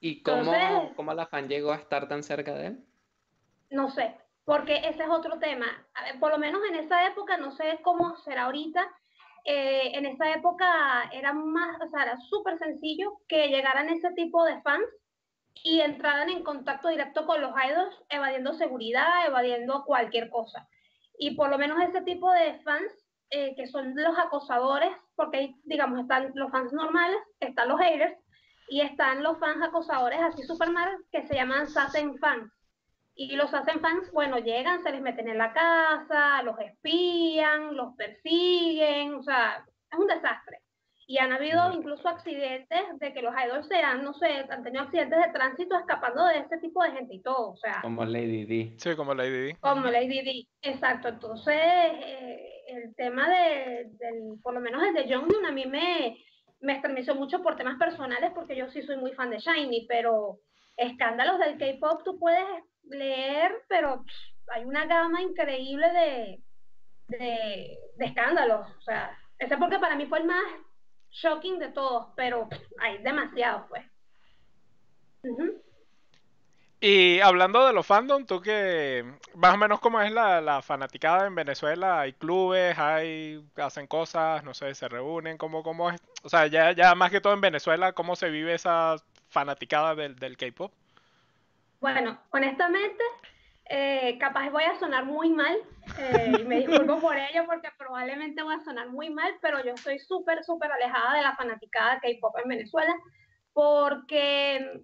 ¿Y 0.00 0.22
cómo, 0.22 0.92
cómo 0.94 1.14
la 1.14 1.26
fan 1.26 1.48
llegó 1.48 1.72
a 1.72 1.76
estar 1.76 2.06
tan 2.08 2.22
cerca 2.22 2.54
de 2.54 2.66
él? 2.68 2.84
No 3.70 3.88
sé, 3.88 4.16
porque 4.48 4.78
ese 4.78 5.02
es 5.02 5.10
otro 5.10 5.38
tema. 5.38 5.66
por 6.20 6.30
lo 6.30 6.38
menos 6.38 6.62
en 6.70 6.76
esa 6.76 7.06
época, 7.06 7.36
no 7.36 7.52
sé 7.52 7.80
cómo 7.82 8.16
será 8.16 8.44
ahorita, 8.44 8.82
eh, 9.44 9.90
en 9.92 10.06
esa 10.06 10.32
época 10.32 11.10
era 11.12 11.34
más, 11.34 11.78
o 11.82 11.88
sea, 11.90 12.04
era 12.04 12.16
súper 12.30 12.56
sencillo 12.56 13.12
que 13.28 13.48
llegaran 13.48 13.90
ese 13.90 14.10
tipo 14.12 14.42
de 14.44 14.58
fans 14.62 14.88
y 15.62 15.80
entraran 15.80 16.30
en 16.30 16.42
contacto 16.44 16.88
directo 16.88 17.26
con 17.26 17.42
los 17.42 17.52
idols, 17.62 17.94
evadiendo 18.08 18.54
seguridad, 18.54 19.26
evadiendo 19.26 19.84
cualquier 19.84 20.30
cosa. 20.30 20.66
Y 21.18 21.36
por 21.36 21.50
lo 21.50 21.58
menos 21.58 21.82
ese 21.82 22.00
tipo 22.00 22.32
de 22.32 22.58
fans, 22.60 22.90
eh, 23.28 23.54
que 23.54 23.66
son 23.66 23.94
los 23.94 24.18
acosadores, 24.18 24.92
porque 25.14 25.56
digamos, 25.64 26.00
están 26.00 26.32
los 26.34 26.50
fans 26.50 26.72
normales, 26.72 27.18
están 27.40 27.68
los 27.68 27.78
haters, 27.78 28.16
y 28.70 28.80
están 28.80 29.22
los 29.22 29.38
fans 29.38 29.62
acosadores 29.62 30.20
así 30.22 30.42
super 30.42 30.70
mal, 30.70 30.88
que 31.12 31.26
se 31.26 31.34
llaman 31.34 31.66
Sassen 31.66 32.16
fans. 32.16 32.50
Y 33.20 33.34
los 33.34 33.52
hacen 33.52 33.80
fans, 33.80 34.12
bueno, 34.12 34.38
llegan, 34.38 34.80
se 34.84 34.92
les 34.92 35.00
meten 35.00 35.26
en 35.26 35.38
la 35.38 35.52
casa, 35.52 36.40
los 36.44 36.56
espían, 36.60 37.74
los 37.74 37.96
persiguen, 37.96 39.14
o 39.14 39.22
sea, 39.24 39.66
es 39.90 39.98
un 39.98 40.06
desastre. 40.06 40.60
Y 41.04 41.18
han 41.18 41.32
habido 41.32 41.72
incluso 41.72 42.08
accidentes 42.08 42.80
de 43.00 43.12
que 43.12 43.20
los 43.20 43.34
idols 43.34 43.66
se 43.66 43.74
han, 43.74 44.04
no 44.04 44.14
sé, 44.14 44.46
han 44.48 44.62
tenido 44.62 44.84
accidentes 44.84 45.18
de 45.18 45.32
tránsito 45.32 45.76
escapando 45.76 46.26
de 46.26 46.38
ese 46.38 46.58
tipo 46.58 46.80
de 46.84 46.92
gente 46.92 47.16
y 47.16 47.22
todo, 47.22 47.54
o 47.54 47.56
sea. 47.56 47.80
Como 47.82 48.04
Lady 48.04 48.44
D. 48.44 48.74
Sí, 48.78 48.94
como 48.94 49.12
Lady 49.14 49.30
D. 49.30 49.56
Como 49.58 49.88
Lady 49.88 50.22
D, 50.22 50.46
exacto. 50.62 51.08
Entonces, 51.08 51.56
eh, 51.56 52.62
el 52.68 52.94
tema 52.94 53.28
de, 53.28 53.90
del, 53.98 54.38
por 54.40 54.54
lo 54.54 54.60
menos 54.60 54.80
el 54.84 54.94
de 54.94 55.12
Jonghyun 55.12 55.44
a 55.44 55.50
mí 55.50 55.66
me, 55.66 56.18
me 56.60 56.74
estremeció 56.74 57.16
mucho 57.16 57.42
por 57.42 57.56
temas 57.56 57.78
personales 57.80 58.30
porque 58.32 58.54
yo 58.54 58.68
sí 58.68 58.82
soy 58.82 58.96
muy 58.96 59.12
fan 59.14 59.30
de 59.30 59.38
Shiny, 59.38 59.86
pero 59.88 60.38
escándalos 60.78 61.38
del 61.40 61.58
K-pop 61.58 62.02
tú 62.04 62.18
puedes 62.18 62.46
leer, 62.84 63.52
pero 63.68 64.04
hay 64.54 64.64
una 64.64 64.86
gama 64.86 65.20
increíble 65.20 65.86
de, 65.92 67.18
de, 67.18 67.78
escándalos. 67.98 68.66
O 68.78 68.80
sea, 68.82 69.18
ese 69.38 69.58
porque 69.58 69.78
para 69.78 69.96
mí 69.96 70.06
fue 70.06 70.20
el 70.20 70.26
más 70.26 70.44
shocking 71.10 71.58
de 71.58 71.68
todos, 71.68 72.08
pero 72.16 72.48
hay 72.80 72.98
demasiados, 72.98 73.66
pues. 73.68 73.84
Y 76.80 77.20
hablando 77.20 77.66
de 77.66 77.72
los 77.72 77.84
fandom, 77.84 78.24
tú 78.24 78.40
que 78.40 79.04
más 79.34 79.54
o 79.54 79.56
menos 79.56 79.80
cómo 79.80 80.00
es 80.00 80.12
la, 80.12 80.40
la, 80.40 80.62
fanaticada 80.62 81.26
en 81.26 81.34
Venezuela, 81.34 82.00
hay 82.00 82.12
clubes, 82.12 82.78
hay 82.78 83.44
hacen 83.56 83.88
cosas, 83.88 84.44
no 84.44 84.54
sé, 84.54 84.72
se 84.76 84.88
reúnen, 84.88 85.38
cómo, 85.38 85.64
cómo 85.64 85.90
es, 85.90 86.00
o 86.22 86.28
sea, 86.28 86.46
ya, 86.46 86.70
ya 86.70 86.94
más 86.94 87.10
que 87.10 87.20
todo 87.20 87.32
en 87.32 87.40
Venezuela, 87.40 87.94
¿cómo 87.94 88.14
se 88.14 88.30
vive 88.30 88.54
esa 88.54 88.94
fanaticada 89.28 89.94
del, 89.94 90.36
K-pop? 90.36 90.72
Bueno, 91.80 92.18
honestamente, 92.30 93.02
Eh, 93.70 94.16
capaz 94.18 94.48
voy 94.48 94.64
a 94.64 94.78
sonar 94.78 95.04
muy 95.04 95.28
mal, 95.28 95.54
eh, 95.98 96.32
y 96.40 96.44
me 96.44 96.60
disculpo 96.60 97.00
por 97.00 97.18
ello 97.18 97.44
porque 97.44 97.68
probablemente 97.76 98.42
voy 98.42 98.54
a 98.54 98.64
sonar 98.64 98.88
muy 98.88 99.10
mal, 99.10 99.30
pero 99.42 99.62
yo 99.62 99.74
estoy 99.74 99.98
súper, 99.98 100.42
súper 100.42 100.72
alejada 100.72 101.16
de 101.16 101.22
la 101.22 101.36
fanaticada 101.36 102.00
K-pop 102.00 102.34
en 102.42 102.48
Venezuela 102.48 102.94
porque 103.52 104.80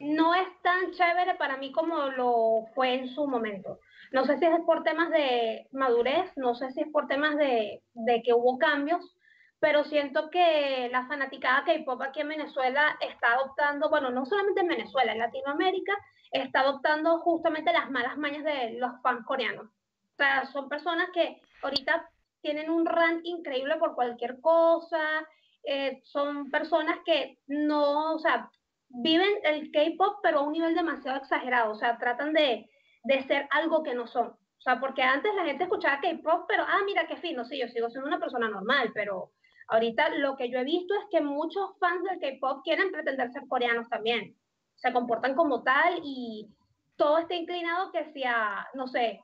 no 0.00 0.34
es 0.34 0.48
tan 0.62 0.92
chévere 0.92 1.36
para 1.36 1.56
mí 1.56 1.72
como 1.72 2.10
lo 2.10 2.66
fue 2.74 2.92
en 2.92 3.08
su 3.08 3.26
momento. 3.26 3.80
No 4.12 4.26
sé 4.26 4.36
si 4.36 4.44
es 4.44 4.60
por 4.66 4.82
temas 4.82 5.08
de 5.08 5.66
madurez, 5.72 6.30
no 6.36 6.54
sé 6.54 6.70
si 6.72 6.82
es 6.82 6.88
por 6.92 7.06
temas 7.06 7.38
de, 7.38 7.82
de 7.94 8.22
que 8.22 8.34
hubo 8.34 8.58
cambios, 8.58 9.16
pero 9.60 9.84
siento 9.84 10.30
que 10.30 10.88
la 10.90 11.06
fanaticada 11.06 11.64
K-pop 11.64 12.00
aquí 12.02 12.20
en 12.20 12.28
Venezuela 12.28 12.96
está 13.00 13.34
adoptando, 13.34 13.88
bueno, 13.88 14.10
no 14.10 14.24
solamente 14.24 14.60
en 14.60 14.68
Venezuela, 14.68 15.12
en 15.12 15.18
Latinoamérica, 15.18 15.96
está 16.30 16.60
adoptando 16.60 17.18
justamente 17.20 17.72
las 17.72 17.90
malas 17.90 18.16
mañas 18.16 18.44
de 18.44 18.78
los 18.78 18.92
fans 19.02 19.24
coreanos. 19.26 19.66
O 19.66 20.16
sea, 20.16 20.46
son 20.46 20.68
personas 20.68 21.08
que 21.12 21.40
ahorita 21.62 22.08
tienen 22.40 22.70
un 22.70 22.86
rank 22.86 23.20
increíble 23.24 23.76
por 23.76 23.94
cualquier 23.94 24.40
cosa, 24.40 25.26
eh, 25.64 26.00
son 26.04 26.50
personas 26.50 26.98
que 27.04 27.38
no, 27.46 28.14
o 28.14 28.18
sea, 28.18 28.50
viven 28.88 29.32
el 29.44 29.70
K-pop, 29.72 30.18
pero 30.22 30.38
a 30.38 30.42
un 30.42 30.52
nivel 30.52 30.74
demasiado 30.74 31.18
exagerado, 31.18 31.72
o 31.72 31.74
sea, 31.74 31.98
tratan 31.98 32.32
de, 32.32 32.70
de 33.04 33.22
ser 33.24 33.48
algo 33.50 33.82
que 33.82 33.94
no 33.94 34.06
son. 34.06 34.28
O 34.28 34.60
sea, 34.60 34.80
porque 34.80 35.02
antes 35.02 35.34
la 35.34 35.44
gente 35.44 35.64
escuchaba 35.64 36.00
K-pop, 36.00 36.44
pero, 36.48 36.64
ah, 36.66 36.80
mira 36.84 37.06
qué 37.06 37.16
fino, 37.16 37.44
sí, 37.44 37.58
yo 37.58 37.68
sigo 37.68 37.90
siendo 37.90 38.08
una 38.08 38.20
persona 38.20 38.48
normal, 38.48 38.92
pero 38.94 39.32
Ahorita 39.68 40.08
lo 40.16 40.36
que 40.36 40.50
yo 40.50 40.58
he 40.58 40.64
visto 40.64 40.94
es 40.94 41.04
que 41.10 41.20
muchos 41.20 41.78
fans 41.78 42.02
del 42.04 42.18
K-pop 42.20 42.62
quieren 42.64 42.90
pretender 42.90 43.30
ser 43.30 43.46
coreanos 43.46 43.88
también. 43.88 44.34
Se 44.76 44.92
comportan 44.92 45.34
como 45.34 45.62
tal 45.62 46.00
y 46.02 46.48
todo 46.96 47.18
está 47.18 47.34
inclinado 47.34 47.92
que 47.92 48.04
sea, 48.12 48.66
no 48.74 48.88
sé, 48.88 49.22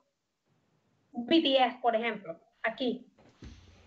BTS, 1.13 1.77
por 1.81 1.97
ejemplo, 1.97 2.39
aquí. 2.63 3.07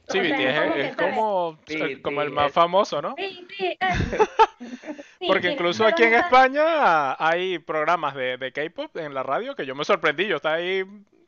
Sí, 0.09 0.19
BTS 0.19 0.75
es, 0.77 0.95
como, 0.95 1.57
como, 2.01 2.21
el 2.21 2.31
más 2.31 2.53
famoso, 2.53 3.01
¿no? 3.01 3.13
Sí, 3.17 3.45
sí. 3.57 3.77
Porque 5.27 5.51
incluso 5.51 5.85
aquí 5.85 6.03
en 6.03 6.13
España 6.13 7.13
hay 7.19 7.59
programas 7.59 8.15
de, 8.15 8.37
de 8.37 8.51
K-pop 8.53 8.95
en 8.97 9.13
la 9.13 9.23
radio 9.23 9.55
que 9.55 9.65
yo 9.65 9.75
me 9.75 9.83
sorprendí. 9.83 10.25
Yo 10.27 10.37
estaba 10.37 10.55
ahí 10.55 10.85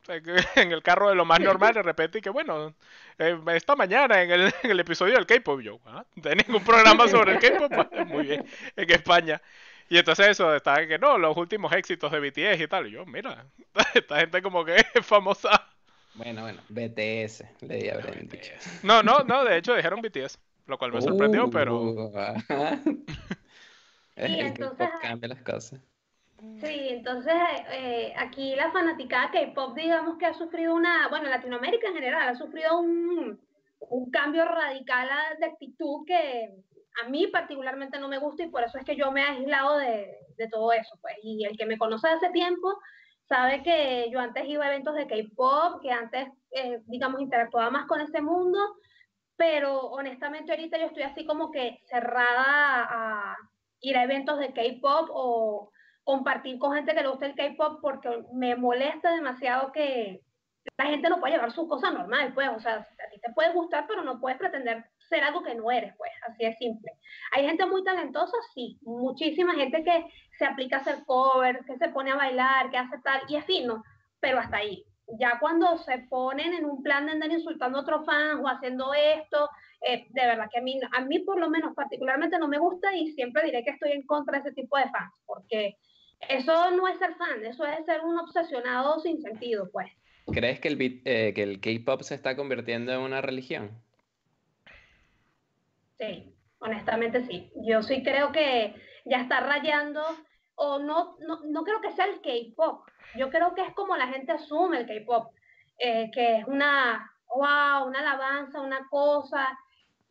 en 0.56 0.72
el 0.72 0.82
carro 0.82 1.10
de 1.10 1.16
lo 1.16 1.26
más 1.26 1.40
normal 1.40 1.74
de 1.74 1.84
repente 1.84 2.20
y 2.20 2.22
que 2.22 2.30
bueno, 2.30 2.74
eh, 3.18 3.40
esta 3.54 3.76
mañana 3.76 4.22
en 4.22 4.32
el, 4.32 4.54
en 4.64 4.72
el, 4.72 4.80
episodio 4.80 5.16
del 5.16 5.26
K-pop 5.26 5.62
yo, 5.62 5.80
¿ah? 5.86 6.04
¿De 6.16 6.36
ningún 6.36 6.64
programa 6.64 7.08
sobre 7.08 7.34
el 7.34 7.40
K-pop? 7.40 7.72
Muy 8.08 8.26
bien, 8.26 8.46
en 8.76 8.92
España. 8.92 9.42
Y 9.90 9.98
entonces 9.98 10.28
eso, 10.28 10.56
está 10.56 10.86
que 10.88 11.00
no, 11.00 11.18
los 11.18 11.36
últimos 11.36 11.74
éxitos 11.74 12.12
de 12.12 12.20
BTS 12.20 12.62
y 12.62 12.68
tal. 12.68 12.88
Y 12.88 12.92
yo, 12.92 13.06
mira, 13.06 13.46
esta 13.94 14.20
gente 14.20 14.42
como 14.42 14.64
que 14.64 14.76
es 14.94 15.06
famosa. 15.06 15.68
Bueno, 16.14 16.42
bueno, 16.42 16.62
BTS, 16.70 17.44
le 17.62 17.92
haber 17.92 18.28
dicho. 18.28 18.52
No, 18.84 19.02
no, 19.02 19.24
no, 19.24 19.46
de 19.46 19.58
hecho 19.58 19.76
dijeron 19.76 20.02
BTS, 20.02 20.38
lo 20.68 20.78
cual 20.78 20.92
me 20.92 21.02
sorprendió, 21.02 21.50
pero... 21.50 22.12
Y 24.18 24.40
entonces... 24.40 24.90
cambia 25.02 25.30
las 25.30 25.42
cosas. 25.42 25.80
Sí, 26.62 26.88
entonces 26.90 27.34
eh, 27.72 28.14
aquí 28.18 28.56
la 28.56 28.72
fanaticada 28.72 29.32
K-pop, 29.32 29.76
digamos 29.76 30.18
que 30.18 30.26
ha 30.26 30.34
sufrido 30.34 30.74
una, 30.74 31.08
bueno, 31.10 31.30
Latinoamérica 31.30 31.88
en 31.88 31.96
general 31.96 32.30
ha 32.30 32.36
sufrido 32.36 32.80
un, 32.80 33.40
un 33.80 34.12
cambio 34.12 34.46
radical 34.46 35.10
de 35.40 35.46
actitud 35.46 36.06
que 36.06 36.50
a 37.04 37.10
mí 37.10 37.28
particularmente 37.28 38.00
no 38.00 38.08
me 38.08 38.20
gusta 38.20 38.44
y 38.44 38.50
por 38.50 38.64
eso 38.64 38.78
es 38.78 38.86
que 38.86 38.96
yo 38.96 39.12
me 39.12 39.22
he 39.22 39.26
aislado 39.26 39.78
de, 39.78 40.18
de 40.38 40.48
todo 40.48 40.72
eso, 40.72 40.98
pues. 41.02 41.16
Y 41.24 41.46
el 41.46 41.58
que 41.58 41.66
me 41.66 41.78
conoce 41.78 42.08
hace 42.08 42.30
tiempo 42.30 42.80
sabe 43.28 43.62
que 43.62 44.10
yo 44.12 44.20
antes 44.20 44.46
iba 44.48 44.66
a 44.66 44.70
eventos 44.70 44.96
de 44.96 45.08
K-pop, 45.08 45.82
que 45.82 45.92
antes, 45.92 46.30
eh, 46.52 46.82
digamos, 46.88 47.22
interactuaba 47.22 47.70
más 47.70 47.86
con 47.86 48.02
ese 48.02 48.22
mundo, 48.22 48.60
pero 49.36 49.80
honestamente 49.92 50.52
ahorita 50.52 50.78
yo 50.78 50.86
estoy 50.88 51.04
así 51.04 51.26
como 51.26 51.52
que 51.52 51.80
cerrada 51.90 52.88
a 52.90 53.38
ir 53.82 53.98
a 53.98 54.04
eventos 54.04 54.40
de 54.40 54.52
K-pop 54.54 55.10
o 55.12 55.72
compartir 56.10 56.58
con 56.58 56.74
gente 56.74 56.96
que 56.96 57.04
le 57.04 57.10
gusta 57.10 57.28
el 57.28 57.36
K-pop 57.36 57.82
porque 57.84 58.10
me 58.34 58.56
molesta 58.56 59.12
demasiado 59.12 59.72
que 59.72 60.24
la 60.76 60.86
gente 60.86 61.08
no 61.08 61.20
puede 61.20 61.34
llevar 61.34 61.52
su 61.52 61.68
cosa 61.68 61.92
normal, 61.92 62.34
pues, 62.34 62.50
o 62.50 62.60
sea, 62.60 62.78
a 62.78 63.10
ti 63.12 63.20
te 63.22 63.32
puede 63.34 63.54
gustar, 63.54 63.86
pero 63.88 64.04
no 64.04 64.20
puedes 64.20 64.40
pretender 64.40 64.86
ser 65.08 65.24
algo 65.24 65.44
que 65.44 65.54
no 65.54 65.70
eres, 65.70 65.94
pues, 66.00 66.12
así 66.28 66.46
de 66.46 66.54
simple. 66.56 66.94
Hay 67.32 67.46
gente 67.46 67.64
muy 67.68 67.84
talentosa, 67.84 68.36
sí, 68.56 68.80
muchísima 68.82 69.54
gente 69.54 69.84
que 69.84 70.04
se 70.40 70.46
aplica 70.46 70.78
a 70.78 70.80
hacer 70.80 71.04
covers, 71.06 71.64
que 71.68 71.78
se 71.78 71.90
pone 71.90 72.10
a 72.10 72.16
bailar, 72.16 72.72
que 72.72 72.78
hace 72.78 72.98
tal, 73.04 73.22
y 73.28 73.36
es 73.36 73.46
fino, 73.46 73.84
pero 74.20 74.40
hasta 74.40 74.58
ahí. 74.58 74.84
Ya 75.20 75.38
cuando 75.40 75.78
se 75.78 76.00
ponen 76.10 76.56
en 76.56 76.66
un 76.66 76.82
plan 76.82 77.06
de 77.06 77.12
andar 77.12 77.32
insultando 77.32 77.78
a 77.78 77.82
otros 77.82 78.04
fans 78.04 78.42
o 78.44 78.48
haciendo 78.48 78.96
esto, 78.96 79.48
eh, 79.82 80.08
de 80.10 80.26
verdad 80.26 80.50
que 80.52 80.58
a 80.58 80.64
mí, 80.64 80.80
a 80.92 81.02
mí 81.02 81.20
por 81.20 81.40
lo 81.40 81.52
menos 81.52 81.76
particularmente 81.76 82.40
no 82.40 82.48
me 82.48 82.58
gusta 82.58 82.96
y 82.96 83.12
siempre 83.12 83.44
diré 83.44 83.64
que 83.64 83.72
estoy 83.72 83.92
en 83.92 84.08
contra 84.08 84.40
de 84.40 84.50
ese 84.50 84.56
tipo 84.56 84.76
de 84.76 84.90
fans, 84.90 85.14
porque 85.28 85.78
eso 86.28 86.72
no 86.72 86.88
es 86.88 86.98
ser 87.00 87.16
fan, 87.16 87.46
eso 87.46 87.66
es 87.66 87.86
ser 87.86 88.02
un 88.02 88.18
obsesionado 88.20 89.00
sin 89.00 89.22
sentido, 89.22 89.70
pues. 89.72 89.92
¿Crees 90.32 90.60
que 90.60 90.68
el, 90.68 91.02
eh, 91.06 91.34
que 91.34 91.44
el 91.44 91.60
K-pop 91.60 92.02
se 92.02 92.16
está 92.16 92.36
convirtiendo 92.36 92.92
en 92.92 93.00
una 93.00 93.22
religión? 93.22 93.72
Sí, 95.98 96.34
honestamente 96.60 97.24
sí. 97.26 97.52
Yo 97.66 97.82
sí 97.82 98.04
creo 98.04 98.32
que 98.32 98.76
ya 99.06 99.22
está 99.22 99.40
rayando, 99.40 100.02
o 100.56 100.80
no, 100.80 101.18
no, 101.20 101.40
no 101.46 101.64
creo 101.64 101.82
que 101.82 101.92
sea 101.92 102.06
el 102.06 102.22
K-pop. 102.22 102.86
Yo 103.16 103.30
creo 103.30 103.56
que 103.56 103.64
es 103.64 103.74
como 103.74 103.96
la 103.96 104.08
gente 104.08 104.32
asume 104.32 104.80
el 104.80 104.86
K-pop, 104.86 105.34
eh, 105.80 106.12
que 106.14 106.38
es 106.38 106.46
una, 106.46 107.12
wow, 107.34 107.88
una 107.88 108.00
alabanza, 108.00 108.62
una 108.62 108.88
cosa, 108.90 109.58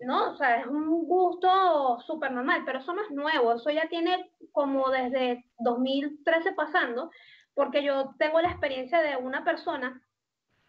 ¿no? 0.01 0.33
O 0.33 0.37
sea, 0.37 0.61
es 0.61 0.67
un 0.67 1.07
gusto 1.07 1.99
súper 2.07 2.33
normal, 2.33 2.63
pero 2.65 2.79
eso 2.79 2.93
no 2.93 3.03
es 3.03 3.11
nuevo, 3.11 3.55
eso 3.55 3.71
ya 3.71 3.89
tiene 3.89 4.31
como 4.53 4.91
desde 4.91 5.45
2013 5.59 6.53
pasando, 6.53 7.11
porque 7.55 7.83
yo 7.83 8.15
tengo 8.19 8.41
la 8.41 8.51
experiencia 8.51 9.01
de 9.03 9.17
una 9.17 9.45
persona 9.45 10.01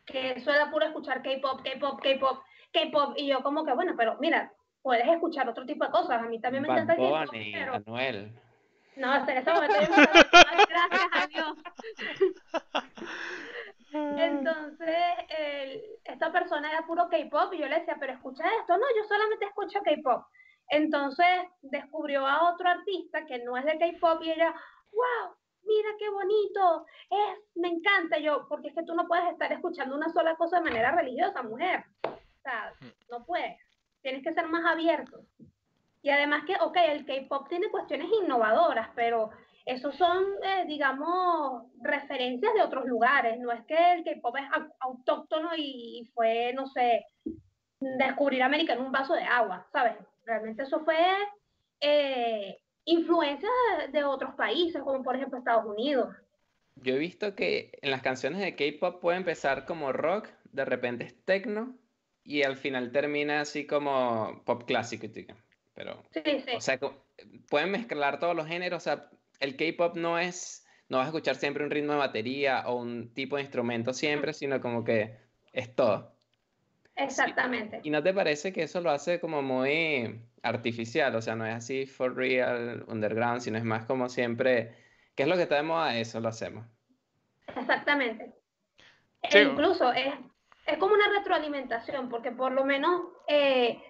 que 0.06 0.32
era 0.32 0.72
puro 0.72 0.86
escuchar 0.86 1.22
K-pop, 1.22 1.62
K-pop, 1.64 2.02
K-pop, 2.02 2.40
K-pop, 2.72 3.14
y 3.18 3.28
yo 3.28 3.44
como 3.44 3.64
que, 3.64 3.74
bueno, 3.74 3.94
pero 3.96 4.18
mira, 4.20 4.52
puedes 4.82 5.08
escuchar 5.08 5.48
otro 5.48 5.66
tipo 5.66 5.86
de 5.86 5.92
cosas, 5.92 6.22
a 6.22 6.28
mí 6.28 6.42
también 6.42 6.64
me 6.64 6.70
encanta 6.70 6.96
K-pop, 6.96 7.30
pero... 7.32 7.76
Anuel. 7.76 8.34
No, 8.96 9.14
hasta 9.14 9.34
ese 9.34 9.54
momento 9.54 9.76
gracias 10.70 11.10
a 11.14 11.28
Dios. 11.28 11.58
Entonces, 13.92 14.98
esta 16.04 16.32
persona 16.32 16.70
era 16.70 16.86
puro 16.86 17.10
K-pop 17.10 17.54
y 17.54 17.60
yo 17.60 17.68
le 17.68 17.80
decía, 17.80 17.98
pero 18.00 18.14
escucha 18.14 18.44
esto. 18.60 18.78
No, 18.78 18.86
yo 18.96 19.04
solamente 19.08 19.46
escucho 19.46 19.80
K-pop. 19.82 20.26
Entonces 20.70 21.28
descubrió 21.62 22.28
a 22.28 22.52
otro 22.54 22.70
artista 22.70 23.26
que 23.26 23.40
no 23.40 23.58
es 23.58 23.66
de 23.66 23.80
K-pop 23.80 24.22
y 24.22 24.32
ella, 24.32 24.54
wow, 24.92 25.36
mira 25.64 25.90
qué 25.98 26.10
bonito, 26.10 26.86
es, 27.10 27.40
me 27.56 27.70
encanta 27.70 28.20
yo, 28.20 28.46
porque 28.48 28.68
es 28.70 28.76
que 28.76 28.84
tú 28.84 28.94
no 28.94 29.08
puedes 29.08 29.32
estar 29.32 29.52
escuchando 29.52 29.96
una 29.96 30.10
sola 30.10 30.36
cosa 30.36 30.58
de 30.58 30.70
manera 30.70 30.92
religiosa, 30.92 31.42
mujer. 31.42 31.84
O 32.04 32.42
sea, 32.44 32.74
no 33.10 33.26
puedes. 33.26 33.58
Tienes 34.02 34.24
que 34.24 34.34
ser 34.34 34.48
más 34.48 34.64
abierto. 34.66 35.26
Y 36.02 36.12
además 36.12 36.44
que, 36.46 36.56
ok, 36.62 36.78
el 36.78 37.06
K-pop 37.06 37.50
tiene 37.50 37.70
cuestiones 37.70 38.08
innovadoras, 38.22 38.90
pero 38.96 39.32
esos 39.66 39.96
son, 39.96 40.24
eh, 40.44 40.66
digamos, 40.68 41.64
referencias 41.82 42.54
de 42.54 42.62
otros 42.62 42.86
lugares. 42.86 43.40
No 43.40 43.52
es 43.52 43.64
que 43.66 43.94
el 43.94 44.04
K-pop 44.04 44.36
es 44.38 44.46
autóctono 44.80 45.50
y 45.56 46.10
fue, 46.14 46.54
no 46.54 46.68
sé, 46.68 47.06
descubrir 47.80 48.44
América 48.44 48.74
en 48.74 48.82
un 48.82 48.92
vaso 48.92 49.14
de 49.14 49.24
agua, 49.24 49.68
¿sabes? 49.72 49.96
Realmente 50.26 50.64
eso 50.64 50.84
fue 50.84 50.98
eh, 51.80 52.60
influencia 52.86 53.50
de, 53.92 54.04
otros 54.04 54.36
países, 54.36 54.82
como 54.82 55.04
por 55.04 55.16
ejemplo 55.16 55.38
Estados 55.38 55.66
Unidos. 55.66 56.16
Yo 56.76 56.96
he 56.96 57.00
visto 57.00 57.36
que 57.36 57.78
en 57.82 57.92
las 57.92 58.02
canciones 58.02 58.40
de 58.40 58.56
K-pop 58.56 59.02
puede 59.02 59.18
empezar 59.18 59.66
como 59.66 59.92
rock, 59.92 60.30
de 60.52 60.66
repente 60.66 61.04
es 61.06 61.24
techno 61.26 61.78
y 62.24 62.44
al 62.44 62.58
final 62.58 62.92
termina 62.92 63.42
así 63.42 63.66
como 63.66 64.44
pop 64.46 64.64
clásico. 64.66 65.08
Pero, 65.74 66.04
sí, 66.12 66.22
sí. 66.26 66.56
o 66.56 66.62
sea, 66.62 66.80
pueden 67.50 67.72
mezclar 67.72 68.20
todos 68.20 68.36
los 68.36 68.48
géneros, 68.48 68.84
o 68.84 68.84
sea, 68.84 69.10
el 69.40 69.56
K-pop 69.56 69.96
no 69.96 70.20
es, 70.20 70.66
no 70.90 70.98
vas 70.98 71.06
a 71.06 71.10
escuchar 71.10 71.36
siempre 71.36 71.64
un 71.64 71.72
ritmo 71.72 71.94
de 71.94 72.00
batería 72.00 72.64
o 72.68 72.76
un 72.76 73.14
tipo 73.14 73.36
de 73.36 73.44
instrumento 73.44 73.94
siempre, 73.94 74.34
sino 74.34 74.62
como 74.62 74.84
que 74.84 75.18
es 75.54 75.76
todo. 75.76 76.14
Exactamente. 76.96 77.80
¿Y 77.84 77.90
no 77.90 78.04
te 78.04 78.14
parece 78.14 78.52
que 78.52 78.64
eso 78.64 78.82
lo 78.82 78.92
hace 78.92 79.20
como 79.20 79.42
muy 79.42 80.22
artificial? 80.44 81.16
O 81.16 81.22
sea, 81.22 81.36
no 81.36 81.46
es 81.46 81.56
así 81.56 81.86
for 81.86 82.16
real, 82.16 82.84
underground, 82.88 83.42
sino 83.42 83.58
es 83.58 83.64
más 83.64 83.86
como 83.86 84.10
siempre, 84.10 84.76
¿qué 85.16 85.24
es 85.24 85.30
lo 85.30 85.36
que 85.36 85.44
está 85.44 85.56
de 85.56 85.64
moda? 85.64 85.98
Eso 85.98 86.20
lo 86.20 86.28
hacemos. 86.28 86.66
Exactamente. 87.56 88.34
E 89.22 89.42
incluso 89.42 89.92
es, 89.94 90.14
es, 90.66 90.78
como 90.78 90.94
una 90.94 91.10
retroalimentación, 91.18 92.10
porque 92.10 92.32
por 92.32 92.52
lo 92.52 92.66
menos 92.66 93.02
eh, 93.28 93.82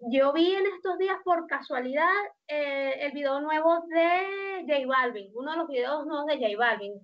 yo 0.00 0.32
vi 0.32 0.54
en 0.54 0.66
estos 0.66 0.98
días 0.98 1.16
por 1.24 1.46
casualidad 1.46 2.10
eh, 2.48 2.94
el 3.00 3.12
video 3.12 3.40
nuevo 3.40 3.80
de 3.88 4.64
J 4.68 4.86
Balvin, 4.86 5.30
uno 5.34 5.52
de 5.52 5.56
los 5.58 5.68
videos 5.68 6.06
nuevos 6.06 6.26
de 6.26 6.38
J 6.38 6.56
Balvin. 6.58 6.94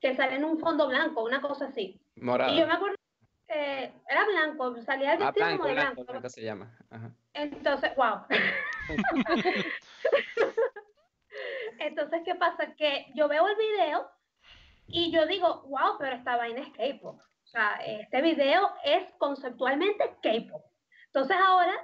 que 0.00 0.14
sale 0.16 0.34
en 0.36 0.44
un 0.44 0.58
fondo 0.58 0.88
blanco, 0.88 1.22
una 1.22 1.40
cosa 1.40 1.66
así. 1.66 2.00
Morado. 2.16 2.52
Y 2.52 2.58
yo 2.58 2.66
me 2.66 2.72
acuerdo, 2.72 2.96
eh, 3.48 3.92
era 4.08 4.24
blanco, 4.26 4.74
salía 4.82 5.14
el 5.14 5.22
Ah, 5.22 5.26
vestido 5.26 5.46
blanco, 5.46 5.62
como 5.62 5.68
de 5.68 5.74
blanco, 5.74 5.94
blanco. 5.94 6.12
blanco 6.12 6.28
se 6.28 6.42
llama. 6.42 6.76
Ajá. 6.90 7.10
Entonces, 7.34 7.92
wow. 7.96 8.22
Entonces, 11.78 12.22
¿qué 12.24 12.34
pasa? 12.34 12.74
Que 12.76 13.06
yo 13.14 13.28
veo 13.28 13.46
el 13.46 13.56
video 13.56 14.08
y 14.88 15.10
yo 15.12 15.26
digo, 15.26 15.62
wow, 15.68 15.96
pero 15.98 16.16
esta 16.16 16.36
vaina 16.36 16.60
es 16.60 16.68
K-pop. 16.70 17.18
O 17.20 17.46
sea, 17.46 17.74
este 17.86 18.22
video 18.22 18.70
es 18.84 19.04
conceptualmente 19.18 20.16
K-pop. 20.22 20.64
Entonces 21.06 21.36
ahora, 21.36 21.74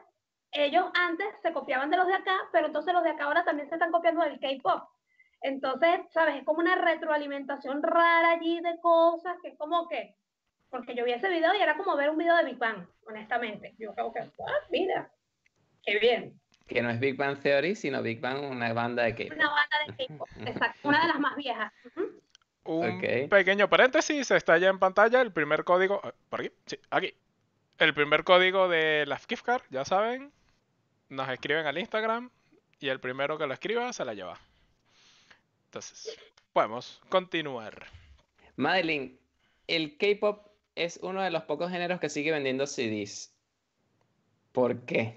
ellos 0.64 0.86
antes 0.94 1.26
se 1.42 1.52
copiaban 1.52 1.90
de 1.90 1.96
los 1.96 2.06
de 2.06 2.14
acá, 2.14 2.36
pero 2.52 2.66
entonces 2.66 2.92
los 2.94 3.02
de 3.02 3.10
acá 3.10 3.24
ahora 3.24 3.44
también 3.44 3.68
se 3.68 3.74
están 3.74 3.92
copiando 3.92 4.22
del 4.22 4.40
K-pop. 4.40 4.88
Entonces, 5.40 6.00
¿sabes? 6.10 6.36
Es 6.36 6.44
como 6.44 6.60
una 6.60 6.74
retroalimentación 6.74 7.82
rara 7.82 8.32
allí 8.32 8.60
de 8.60 8.78
cosas 8.80 9.36
que 9.42 9.48
es 9.48 9.58
como 9.58 9.88
que, 9.88 10.16
porque 10.70 10.94
yo 10.94 11.04
vi 11.04 11.12
ese 11.12 11.28
video 11.28 11.54
y 11.54 11.60
era 11.60 11.76
como 11.76 11.96
ver 11.96 12.10
un 12.10 12.18
video 12.18 12.36
de 12.36 12.44
Big 12.44 12.58
Bang, 12.58 12.86
honestamente. 13.06 13.74
Yo 13.78 13.94
creo 13.94 14.12
que, 14.12 14.20
ah, 14.20 14.66
mira, 14.70 15.10
qué 15.84 15.98
bien. 15.98 16.40
Que 16.66 16.82
no 16.82 16.90
es 16.90 17.00
Big 17.00 17.16
Bang 17.16 17.38
Theory, 17.40 17.74
sino 17.74 18.02
Big 18.02 18.20
Bang, 18.20 18.42
una 18.42 18.72
banda 18.72 19.04
de 19.04 19.14
K-pop. 19.14 19.38
Una 19.38 19.48
banda 19.48 19.76
de 19.86 20.06
K-pop, 20.06 20.28
exacto, 20.46 20.88
una 20.88 21.02
de 21.02 21.08
las 21.08 21.20
más 21.20 21.36
viejas. 21.36 21.72
Un 22.64 23.28
pequeño 23.30 23.70
paréntesis, 23.70 24.30
está 24.30 24.58
ya 24.58 24.68
en 24.68 24.78
pantalla 24.78 25.22
el 25.22 25.32
primer 25.32 25.64
código. 25.64 26.02
eh, 26.04 26.12
¿Por 26.28 26.40
aquí? 26.40 26.50
Sí, 26.66 26.78
aquí. 26.90 27.14
El 27.78 27.94
primer 27.94 28.24
código 28.24 28.68
de 28.68 29.06
las 29.06 29.24
gift 29.26 29.44
card, 29.44 29.62
ya 29.70 29.86
saben. 29.86 30.32
Nos 31.08 31.28
escriben 31.30 31.66
al 31.66 31.78
Instagram 31.78 32.30
y 32.80 32.88
el 32.88 33.00
primero 33.00 33.38
que 33.38 33.46
lo 33.46 33.54
escriba 33.54 33.92
se 33.92 34.04
la 34.04 34.14
lleva. 34.14 34.38
Entonces, 35.66 36.18
podemos 36.52 37.00
continuar. 37.08 37.86
Madeline, 38.56 39.18
el 39.66 39.96
K-pop 39.96 40.46
es 40.74 40.98
uno 41.02 41.22
de 41.22 41.30
los 41.30 41.44
pocos 41.44 41.70
géneros 41.70 41.98
que 42.00 42.08
sigue 42.08 42.30
vendiendo 42.30 42.66
CDs. 42.66 43.34
¿Por 44.52 44.84
qué? 44.84 45.16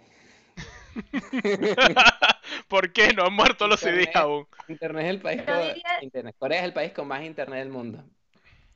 ¿Por 2.67 2.91
qué 2.93 3.13
no 3.13 3.25
han 3.25 3.33
muerto 3.33 3.67
los 3.67 3.79
CDs 3.79 4.15
aún? 4.15 4.47
Internet 4.67 5.05
es 5.05 5.09
el 5.09 5.21
país 5.21 5.41
con 5.43 5.55
internet. 6.01 6.35
Corea 6.37 6.59
es 6.59 6.65
el 6.65 6.73
país 6.73 6.91
con 6.93 7.07
más 7.07 7.23
internet 7.23 7.59
del 7.59 7.69
mundo. 7.69 8.03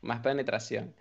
Más 0.02 0.20
penetración. 0.20 0.96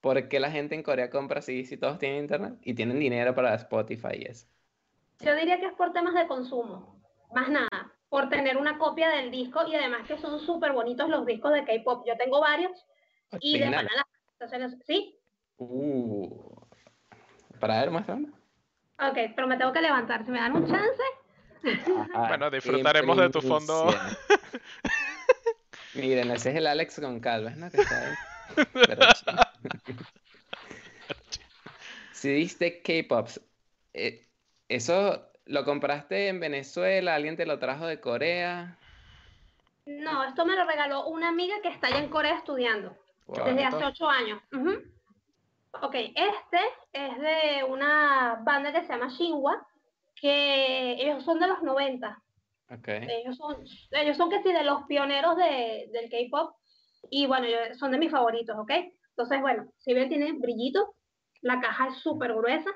¿Por 0.00 0.28
qué 0.28 0.40
la 0.40 0.50
gente 0.50 0.74
en 0.74 0.82
Corea 0.82 1.10
compra 1.10 1.40
CDs 1.40 1.68
si 1.68 1.76
todos 1.76 1.98
tienen 1.98 2.22
internet? 2.22 2.54
Y 2.62 2.74
tienen 2.74 2.98
dinero 2.98 3.34
para 3.34 3.54
Spotify 3.54 4.16
y 4.18 4.24
eso. 4.24 4.46
Yo 5.20 5.34
diría 5.36 5.58
que 5.60 5.66
es 5.66 5.72
por 5.74 5.92
temas 5.92 6.14
de 6.14 6.26
consumo, 6.26 7.00
más 7.34 7.48
nada, 7.48 7.92
por 8.08 8.28
tener 8.28 8.56
una 8.56 8.78
copia 8.78 9.08
del 9.10 9.30
disco 9.30 9.66
y 9.66 9.74
además 9.74 10.06
que 10.06 10.18
son 10.18 10.40
súper 10.40 10.72
bonitos 10.72 11.08
los 11.08 11.24
discos 11.26 11.52
de 11.52 11.64
K-pop. 11.64 12.04
Yo 12.06 12.16
tengo 12.16 12.40
varios 12.40 12.72
y 13.40 13.58
de 13.58 13.64
Original. 13.66 13.86
pana 13.86 13.96
las 13.96 14.06
presentaciones- 14.50 14.86
Sí, 14.86 15.18
Uh. 15.58 16.56
Para 17.60 17.78
ver, 17.80 17.90
muéstrame. 17.92 18.26
ok, 18.98 19.18
pero 19.36 19.46
me 19.46 19.56
tengo 19.56 19.72
que 19.72 19.80
levantar. 19.80 20.24
Si 20.24 20.30
me 20.32 20.40
dan 20.40 20.56
un 20.56 20.66
chance, 20.66 21.02
Ajá, 22.10 22.26
Bueno, 22.28 22.50
disfrutaremos 22.50 23.16
de 23.16 23.30
tu 23.30 23.40
fondo. 23.40 23.86
Miren, 25.94 26.32
ese 26.32 26.50
es 26.50 26.56
el 26.56 26.66
Alex 26.66 26.98
con 26.98 27.20
Calvas, 27.20 27.56
¿no? 27.56 27.70
Que 27.70 27.76
está 27.82 28.00
ahí. 28.00 28.14
Pero 28.72 29.06
chido. 29.14 30.02
Si 32.12 32.28
diste 32.30 32.82
K-Pops, 32.82 33.40
eh, 33.94 34.26
¿eso 34.68 35.28
lo 35.44 35.64
compraste 35.64 36.28
en 36.28 36.40
Venezuela? 36.40 37.14
¿Alguien 37.14 37.36
te 37.36 37.46
lo 37.46 37.58
trajo 37.58 37.86
de 37.86 38.00
Corea? 38.00 38.78
no, 39.84 40.24
esto 40.24 40.46
me 40.46 40.54
lo 40.54 40.64
regaló 40.64 41.06
una 41.06 41.28
amiga 41.28 41.56
que 41.60 41.68
está 41.68 41.88
allá 41.88 41.98
en 41.98 42.08
Corea 42.08 42.36
estudiando. 42.36 42.96
Wow. 43.26 43.46
desde 43.46 43.64
hace 43.64 43.84
ocho 43.84 44.08
años. 44.08 44.40
Ujú. 44.52 44.70
Ok, 45.80 45.94
este 45.94 46.58
es 46.92 47.18
de 47.18 47.64
una 47.64 48.40
banda 48.44 48.72
que 48.72 48.82
se 48.82 48.92
llama 48.92 49.08
Shinwa, 49.08 49.66
que 50.16 50.92
ellos 50.94 51.24
son 51.24 51.38
de 51.40 51.48
los 51.48 51.62
90. 51.62 52.22
Ok. 52.70 52.88
Ellos 52.88 53.36
son, 53.36 53.56
ellos 53.92 54.16
son 54.16 54.30
que 54.30 54.42
sí 54.42 54.52
de 54.52 54.64
los 54.64 54.84
pioneros 54.84 55.36
de, 55.36 55.88
del 55.92 56.10
K-pop. 56.10 56.54
Y 57.10 57.26
bueno, 57.26 57.46
son 57.78 57.90
de 57.90 57.98
mis 57.98 58.10
favoritos, 58.10 58.56
¿ok? 58.58 58.70
Entonces, 59.10 59.40
bueno, 59.40 59.66
si 59.78 59.94
ven, 59.94 60.08
tiene 60.08 60.32
brillito. 60.32 60.94
La 61.40 61.60
caja 61.60 61.88
es 61.88 61.96
súper 61.96 62.34
gruesa. 62.34 62.70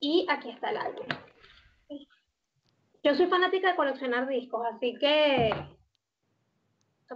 Y 0.00 0.26
aquí 0.28 0.50
está 0.50 0.70
el 0.70 0.76
álbum. 0.78 1.06
Yo 3.02 3.14
soy 3.14 3.26
fanática 3.26 3.68
de 3.70 3.76
coleccionar 3.76 4.26
discos, 4.26 4.66
así 4.74 4.96
que. 4.98 5.54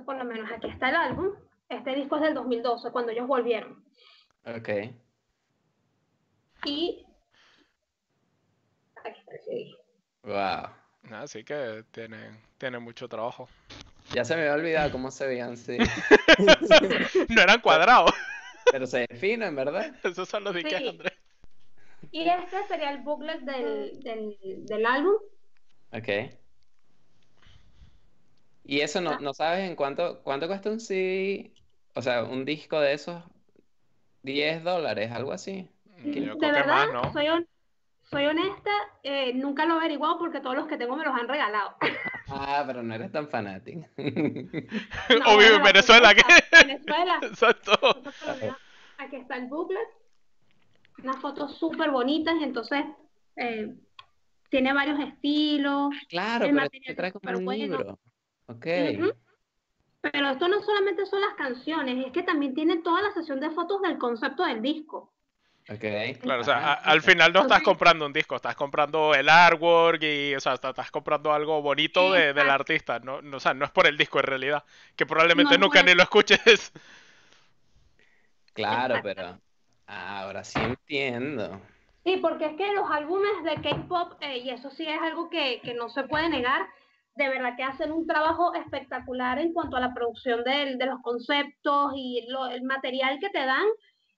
por 0.04 0.16
lo 0.16 0.24
menos 0.24 0.50
aquí 0.52 0.68
está 0.68 0.90
el 0.90 0.96
álbum. 0.96 1.30
Este 1.68 1.94
disco 1.94 2.16
es 2.16 2.22
del 2.22 2.34
2012, 2.34 2.90
cuando 2.90 3.12
ellos 3.12 3.26
volvieron. 3.26 3.84
Ok. 4.44 4.68
Y. 6.64 7.06
Aquí 9.04 9.20
está 9.20 9.32
el 9.32 9.40
CD. 9.40 9.74
Wow. 10.24 10.70
Así 11.16 11.44
que 11.44 11.84
tienen, 11.90 12.38
tienen 12.58 12.82
mucho 12.82 13.08
trabajo. 13.08 13.48
Ya 14.12 14.24
se 14.24 14.34
me 14.34 14.42
había 14.42 14.54
olvidado 14.54 14.92
cómo 14.92 15.10
se 15.10 15.26
veían, 15.26 15.56
sí. 15.56 15.78
No 17.28 17.42
eran 17.42 17.60
cuadrados. 17.60 18.10
Pero 18.70 18.86
se 18.86 19.06
ve 19.08 19.16
fino, 19.16 19.46
en 19.46 19.54
verdad. 19.56 19.94
Esos 20.02 20.28
son 20.28 20.44
los 20.44 20.54
de 20.54 20.60
Ikea, 20.60 20.78
Sí. 20.78 20.88
Andrés. 20.88 21.12
Y 22.10 22.28
este 22.28 22.64
sería 22.64 22.90
el 22.90 23.02
booklet 23.02 23.40
del, 23.40 24.02
del, 24.02 24.36
del 24.66 24.86
álbum. 24.86 25.14
Ok. 25.92 26.08
Y 28.64 28.80
eso 28.80 29.00
no, 29.00 29.18
no 29.18 29.32
sabes 29.32 29.68
en 29.68 29.76
cuánto, 29.76 30.22
cuánto 30.22 30.46
cuesta 30.46 30.70
un 30.70 30.80
CD, 30.80 31.52
o 31.94 32.02
sea, 32.02 32.24
un 32.24 32.44
disco 32.44 32.78
de 32.80 32.92
esos, 32.92 33.22
10 34.22 34.62
dólares, 34.62 35.10
algo 35.12 35.32
así. 35.32 35.68
Yo 36.04 36.12
de 36.12 36.20
creo 36.20 36.38
que 36.38 36.48
verdad, 36.50 36.66
más, 36.66 36.92
¿no? 36.92 37.12
soy, 37.12 37.28
hon- 37.28 37.48
soy 38.02 38.26
honesta, 38.26 38.70
eh, 39.02 39.32
nunca 39.34 39.64
lo 39.64 39.74
he 39.74 39.76
averiguado 39.78 40.18
porque 40.18 40.40
todos 40.40 40.56
los 40.56 40.66
que 40.66 40.76
tengo 40.76 40.96
me 40.96 41.04
los 41.04 41.14
han 41.14 41.28
regalado. 41.28 41.76
Ah, 42.30 42.62
pero 42.66 42.82
no 42.82 42.94
eres 42.94 43.10
tan 43.10 43.28
fanático. 43.28 43.86
No, 43.96 45.34
o 45.34 45.38
vive 45.38 45.56
en 45.56 45.62
Venezuela, 45.62 46.14
¿qué? 46.14 46.22
Venezuela. 46.52 47.20
Exacto. 47.22 47.72
Aquí 48.98 49.16
está 49.16 49.36
el 49.36 49.46
booklet. 49.46 49.88
Unas 51.02 51.20
fotos 51.20 51.56
súper 51.58 51.90
bonitas, 51.90 52.34
entonces 52.42 52.84
eh, 53.37 53.74
tiene 54.50 54.72
varios 54.72 54.98
estilos. 55.00 55.90
Claro, 56.08 56.46
El 56.46 56.52
pero 56.52 56.64
material 56.64 56.96
trae 56.96 57.12
como 57.12 57.38
un 57.38 57.44
bueno. 57.44 57.78
libro. 57.78 57.98
Ok. 58.46 58.66
Pero 60.00 60.30
esto 60.30 60.48
no 60.48 60.62
solamente 60.62 61.06
son 61.06 61.20
las 61.20 61.34
canciones, 61.34 62.06
es 62.06 62.12
que 62.12 62.22
también 62.22 62.54
tiene 62.54 62.78
toda 62.78 63.02
la 63.02 63.11
sesión 63.12 63.40
de 63.40 63.50
fotos 63.50 63.82
del 63.82 63.98
concepto 63.98 64.44
del 64.44 64.62
disco. 64.62 65.12
Ok. 65.70 65.84
Claro, 66.22 66.40
o 66.40 66.44
sea, 66.44 66.72
a- 66.72 66.74
al 66.74 67.02
final 67.02 67.32
no 67.32 67.42
estás 67.42 67.62
comprando 67.62 68.06
un 68.06 68.12
disco, 68.12 68.37
estás 68.37 68.54
comprando 68.56 69.14
el 69.14 69.28
artwork 69.28 70.02
y, 70.02 70.34
o 70.34 70.40
sea, 70.40 70.54
estás, 70.54 70.90
comprando 70.90 71.32
algo 71.32 71.61
bonito 71.61 72.12
de- 72.12 72.32
del 72.32 72.48
artista, 72.48 73.00
no, 73.00 73.20
no, 73.20 73.37
o 73.37 73.40
sea, 73.40 73.52
no 73.54 73.64
es 73.66 73.70
por 73.70 73.87
el 73.87 73.98
disco 73.98 74.18
en 74.18 74.26
realidad, 74.26 74.64
que 74.96 75.04
probablemente 75.04 75.58
No, 75.58 75.66
nunca 75.66 75.80
bueno. 75.80 75.90
ni 75.90 75.96
lo 75.96 76.02
escuches. 76.04 76.72
Claro, 78.54 79.00
pero 79.02 79.40
ahora 79.88 80.44
sí 80.44 80.61
entiendo. 80.62 81.61
Sí, 82.05 82.16
porque 82.18 82.46
es 82.46 82.57
que 82.57 82.72
los 82.72 82.90
álbumes 82.90 83.44
de 83.44 83.61
K-pop, 83.61 84.14
eh, 84.20 84.38
y 84.38 84.51
eso 84.51 84.70
sí 84.70 84.87
es 84.88 85.01
algo 85.01 85.29
que, 85.29 85.62
que 85.62 85.74
no 85.74 85.88
se 85.90 86.05
puede 86.05 86.29
negar, 86.31 86.66
de 87.14 87.29
verdad 87.29 87.55
que 87.57 87.64
hacen 87.64 87.92
un 87.92 88.07
trabajo 88.07 88.55
espectacular 88.55 89.38
en 89.38 89.53
cuanto 89.53 89.77
a 89.77 89.81
la 89.81 89.92
producción 89.94 90.42
del- 90.44 90.79
de 90.79 90.87
los 90.87 91.01
conceptos 91.03 91.92
y 91.96 92.24
lo- 92.29 92.46
el 92.46 92.62
material 92.62 93.18
que 93.20 93.31
te 93.31 93.44
dan 93.44 93.66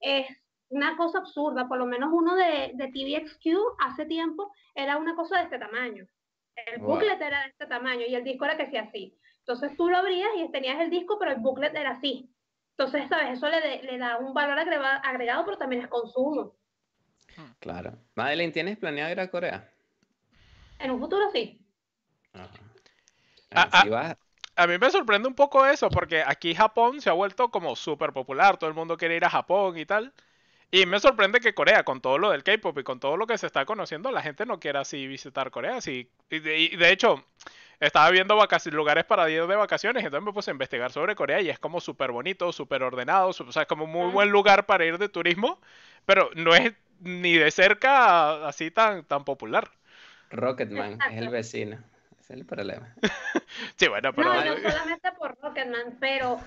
es 0.01 0.27
una 0.69 0.97
cosa 0.97 1.19
absurda. 1.19 1.67
Por 1.69 1.79
lo 1.79 1.87
menos 1.87 2.11
uno 2.13 2.37
de, 2.37 2.73
de 2.75 2.89
TVXQ 2.89 3.59
hace 3.81 4.07
tiempo 4.07 4.53
era 4.75 4.99
una 4.99 5.15
cosa 5.17 5.39
de 5.39 5.45
este 5.45 5.59
tamaño. 5.59 6.07
El 6.67 6.81
Wow. 6.81 6.87
booklet 6.87 7.21
era 7.21 7.43
de 7.43 7.49
este 7.51 7.67
tamaño 7.67 8.07
y 8.07 8.15
el 8.15 8.25
disco 8.25 8.45
era 8.45 8.57
que 8.57 8.67
sí 8.71 8.77
así. 8.77 9.19
Entonces 9.41 9.77
tú 9.77 9.89
lo 9.89 9.97
abrías 9.99 10.31
y 10.37 10.51
tenías 10.53 10.81
el 10.81 10.91
disco, 10.91 11.19
pero 11.19 11.33
el 11.33 11.39
booklet 11.41 11.75
era 11.75 11.93
así. 11.93 12.31
Entonces, 12.81 13.11
¿sabes? 13.11 13.37
Eso 13.37 13.47
le, 13.51 13.61
de- 13.61 13.83
le 13.83 13.99
da 13.99 14.17
un 14.17 14.33
valor 14.33 14.59
agrega- 14.59 15.03
agregado, 15.05 15.45
pero 15.45 15.59
también 15.59 15.83
es 15.83 15.89
consumo. 15.89 16.55
Claro. 17.59 17.93
Madeline, 18.15 18.53
¿tienes 18.53 18.79
planeado 18.79 19.13
ir 19.13 19.21
a 19.21 19.31
Corea? 19.31 19.69
En 20.79 20.91
un 20.91 20.99
futuro 20.99 21.31
sí. 21.31 21.61
Ajá. 22.33 22.49
Ah, 23.55 23.69
Ah, 23.71 23.83
si 23.83 23.93
ah. 23.93 24.17
A 24.57 24.67
mí 24.67 24.79
me 24.79 24.91
sorprende 24.91 25.29
un 25.29 25.35
poco 25.35 25.67
eso, 25.67 25.91
porque 25.91 26.23
aquí 26.27 26.55
Japón 26.55 27.03
se 27.03 27.11
ha 27.11 27.15
vuelto 27.15 27.51
como 27.51 27.77
súper 27.77 28.15
popular, 28.15 28.57
todo 28.57 28.69
el 28.71 28.77
mundo 28.77 28.97
quiere 28.97 29.17
ir 29.17 29.25
a 29.27 29.31
Japón 29.31 29.77
y 29.77 29.85
tal. 29.85 30.13
Y 30.71 30.87
me 30.87 31.01
sorprende 31.01 31.41
que 31.41 31.55
Corea, 31.55 31.83
con 31.83 32.01
todo 32.01 32.19
lo 32.19 32.31
del 32.31 32.45
K-pop 32.45 32.79
y 32.79 32.85
con 32.85 33.01
todo 33.01 33.17
lo 33.17 33.27
que 33.27 33.37
se 33.39 33.47
está 33.47 33.65
conociendo, 33.65 34.13
la 34.13 34.23
gente 34.23 34.47
no 34.47 34.61
quiera 34.61 34.81
así 34.81 35.07
visitar 35.07 35.51
Corea. 35.51 35.77
Así, 35.77 36.09
y, 36.31 36.39
de, 36.39 36.59
y 36.59 36.77
de 36.77 36.93
hecho, 36.93 37.25
estaba 37.81 38.11
viendo 38.11 38.39
lugares 38.71 39.05
para 39.05 39.29
ir 39.31 39.47
de 39.47 39.57
vacaciones, 39.57 40.05
entonces 40.05 40.25
me 40.25 40.33
puse 40.33 40.51
a 40.51 40.53
investigar 40.53 40.93
sobre 40.93 41.17
Corea 41.17 41.41
y 41.41 41.49
es 41.49 41.59
como 41.59 41.81
súper 41.81 42.13
bonito, 42.13 42.53
súper 42.53 42.83
ordenado, 42.83 43.29
o 43.29 43.33
sea, 43.33 43.63
es 43.63 43.69
como 43.69 43.85
un 43.85 43.91
muy 43.91 44.11
buen 44.11 44.31
lugar 44.31 44.67
para 44.67 44.85
ir 44.85 44.99
de 44.99 45.09
turismo, 45.09 45.61
pero 46.05 46.31
no 46.35 46.55
es 46.55 46.73
ni 47.01 47.35
de 47.35 47.51
cerca 47.51 48.47
así 48.47 48.71
tan, 48.71 49.05
tan 49.05 49.25
popular. 49.25 49.71
Rocketman 50.31 50.99
es 51.11 51.19
el 51.19 51.31
vecino. 51.31 51.79
Ese 52.31 52.35
es 52.35 52.41
el 52.41 52.47
problema. 52.47 52.95
Sí, 53.77 53.89
bueno, 53.89 54.13
pero... 54.15 54.33
No, 54.33 54.45
no 54.45 54.71
solamente 54.71 55.13
por 55.13 55.37
Rocketman, 55.41 55.99
pero 55.99 56.39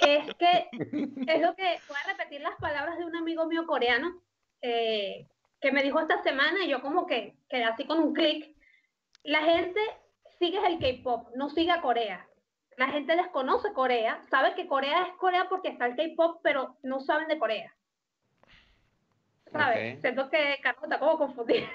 es 0.00 0.34
que 0.34 0.68
es 1.26 1.40
lo 1.40 1.54
que 1.54 1.80
voy 1.88 1.96
a 2.04 2.08
repetir 2.08 2.40
las 2.40 2.56
palabras 2.56 2.98
de 2.98 3.04
un 3.04 3.16
amigo 3.16 3.46
mío 3.46 3.66
coreano 3.66 4.20
eh, 4.60 5.26
que 5.60 5.72
me 5.72 5.82
dijo 5.82 5.98
esta 6.00 6.22
semana 6.22 6.64
y 6.64 6.68
yo 6.68 6.82
como 6.82 7.06
que 7.06 7.34
quedé 7.48 7.64
así 7.64 7.86
con 7.86 7.98
un 7.98 8.12
clic. 8.12 8.54
La 9.24 9.40
gente 9.42 9.80
sigue 10.38 10.58
el 10.66 10.78
K-pop, 10.78 11.28
no 11.34 11.48
sigue 11.50 11.70
a 11.70 11.80
Corea. 11.80 12.26
La 12.76 12.88
gente 12.88 13.16
desconoce 13.16 13.72
Corea, 13.72 14.20
sabe 14.28 14.54
que 14.54 14.66
Corea 14.66 15.06
es 15.06 15.14
Corea 15.14 15.46
porque 15.48 15.68
está 15.68 15.86
el 15.86 15.96
K-pop, 15.96 16.40
pero 16.42 16.76
no 16.82 17.00
saben 17.00 17.28
de 17.28 17.38
Corea. 17.38 17.74
¿Sabes? 19.50 20.00
Siento 20.00 20.28
que 20.30 20.58
Carlos 20.62 20.84
está 20.84 20.98
como 20.98 21.18
confundido. 21.18 21.66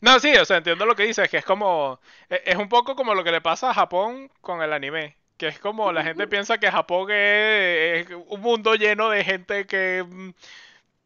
No, 0.00 0.20
sí, 0.20 0.34
o 0.36 0.44
sea, 0.44 0.58
entiendo 0.58 0.86
lo 0.86 0.94
que 0.94 1.04
dices, 1.04 1.28
que 1.28 1.38
es 1.38 1.44
como. 1.44 2.00
E, 2.30 2.42
es 2.46 2.56
un 2.56 2.68
poco 2.68 2.94
como 2.94 3.14
lo 3.14 3.24
que 3.24 3.32
le 3.32 3.40
pasa 3.40 3.70
a 3.70 3.74
Japón 3.74 4.30
con 4.40 4.62
el 4.62 4.72
anime. 4.72 5.16
Que 5.36 5.48
es 5.48 5.58
como 5.60 5.92
la 5.92 6.02
gente 6.02 6.26
piensa 6.26 6.58
que 6.58 6.70
Japón 6.70 7.08
es, 7.10 8.08
un 8.26 8.40
mundo 8.40 8.74
lleno 8.74 9.08
de 9.08 9.22
gente 9.22 9.66
que 9.66 10.04
mm, 10.06 10.30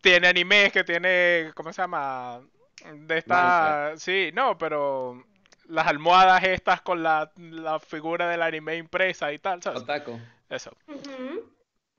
tiene 0.01 0.29
animes, 0.29 0.73
que 0.73 0.85
tiene. 0.85 1.51
¿Cómo 1.55 1.73
se 1.73 1.83
llama? 1.83 2.41
De 2.95 3.19
esta. 3.19 3.93
Sí, 3.97 4.31
no, 4.33 4.57
pero 4.59 5.25
las 5.69 5.87
almohadas 5.87 6.43
estas 6.45 6.81
con 6.83 7.03
la, 7.03 7.31
la, 7.37 7.79
figura 7.79 8.29
del 8.29 8.43
anime 8.43 8.77
impresa 8.77 9.33
y 9.33 9.39
tal, 9.39 9.63
¿sabes? 9.63 9.83
Otaku. 9.83 10.19
Eso. 10.49 10.77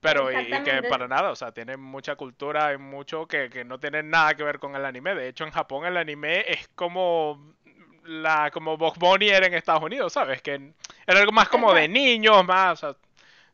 Pero 0.03 0.29
y, 0.31 0.45
que 0.63 0.83
para 0.83 1.07
nada, 1.07 1.31
o 1.31 1.35
sea, 1.35 1.53
tiene 1.53 1.77
mucha 1.77 2.17
cultura 2.17 2.73
y 2.73 2.77
mucho 2.77 3.25
que, 3.25 3.49
que, 3.49 3.63
no 3.63 3.79
tiene 3.79 4.03
nada 4.03 4.35
que 4.35 4.43
ver 4.43 4.59
con 4.59 4.75
el 4.75 4.85
anime. 4.85 5.15
De 5.15 5.29
hecho, 5.29 5.45
en 5.45 5.51
Japón 5.51 5.85
el 5.85 5.95
anime 5.95 6.43
es 6.45 6.67
como 6.75 7.55
la 8.03 8.51
como 8.51 8.75
Box 8.75 8.99
Bunny 8.99 9.29
era 9.29 9.47
en 9.47 9.53
Estados 9.53 9.81
Unidos, 9.81 10.11
¿sabes? 10.11 10.41
Que 10.41 10.73
era 11.07 11.19
algo 11.19 11.31
más 11.31 11.47
como 11.47 11.73
de 11.73 11.87
niños, 11.87 12.45
más, 12.45 12.83
o 12.83 12.87
sea, 12.87 12.97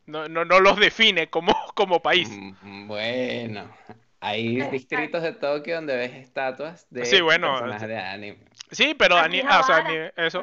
no, 0.06 0.26
no, 0.26 0.44
no 0.44 0.58
los 0.58 0.76
define 0.76 1.28
como, 1.30 1.54
como 1.74 2.02
país. 2.02 2.28
Mm, 2.28 2.88
bueno, 2.88 3.70
hay 4.18 4.60
distritos 4.70 5.22
de 5.22 5.32
Tokio 5.32 5.76
donde 5.76 5.96
ves 5.96 6.14
estatuas 6.14 6.84
de 6.90 7.04
sí, 7.04 7.20
bueno, 7.20 7.52
personajes 7.52 7.88
de 7.88 7.96
anime. 7.96 8.38
Sí, 8.72 8.94
pero 8.98 9.16
a, 9.16 9.26
o 9.26 9.62
sea, 9.64 10.12
eso, 10.16 10.42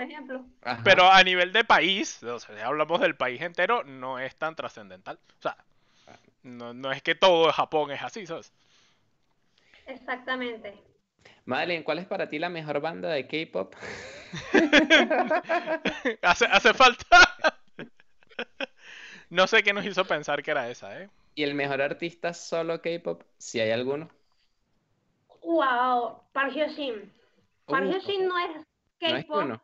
pero 0.84 1.12
a 1.12 1.24
nivel 1.24 1.54
de 1.54 1.64
país, 1.64 2.24
o 2.24 2.40
sea, 2.40 2.56
si 2.56 2.62
hablamos 2.62 3.00
del 3.02 3.16
país 3.16 3.42
entero, 3.42 3.84
no 3.84 4.20
es 4.20 4.36
tan 4.36 4.56
trascendental. 4.56 5.20
O 5.38 5.42
sea, 5.42 5.58
no, 6.48 6.74
no 6.74 6.92
es 6.92 7.02
que 7.02 7.16
todo 7.16 7.52
Japón 7.52 7.92
es 7.92 8.02
así, 8.02 8.26
¿sabes? 8.26 8.54
Exactamente. 9.86 10.82
Madeline, 11.46 11.84
¿cuál 11.84 12.00
es 12.00 12.06
para 12.06 12.30
ti 12.30 12.40
la 12.40 12.50
mejor 12.50 12.82
banda 12.82 13.10
de 13.10 13.28
K-pop? 13.28 13.74
hace, 16.22 16.46
hace 16.46 16.74
falta. 16.74 17.38
no 19.30 19.48
sé 19.48 19.64
qué 19.64 19.74
nos 19.74 19.86
hizo 19.86 20.06
pensar 20.06 20.44
que 20.44 20.52
era 20.52 20.70
esa, 20.70 21.02
¿eh? 21.02 21.10
¿Y 21.36 21.44
el 21.44 21.54
mejor 21.54 21.82
artista 21.82 22.34
solo 22.34 22.82
K-pop? 22.82 23.24
Si 23.38 23.60
hay 23.60 23.72
alguno. 23.72 24.10
Wow, 25.42 26.22
Park 26.34 26.52
Hyo-shin. 26.52 27.12
Park 27.66 27.86
uh, 27.86 27.92
Hyo-shin 27.92 28.28
no 28.28 28.38
es 28.40 28.66
K-pop. 29.00 29.62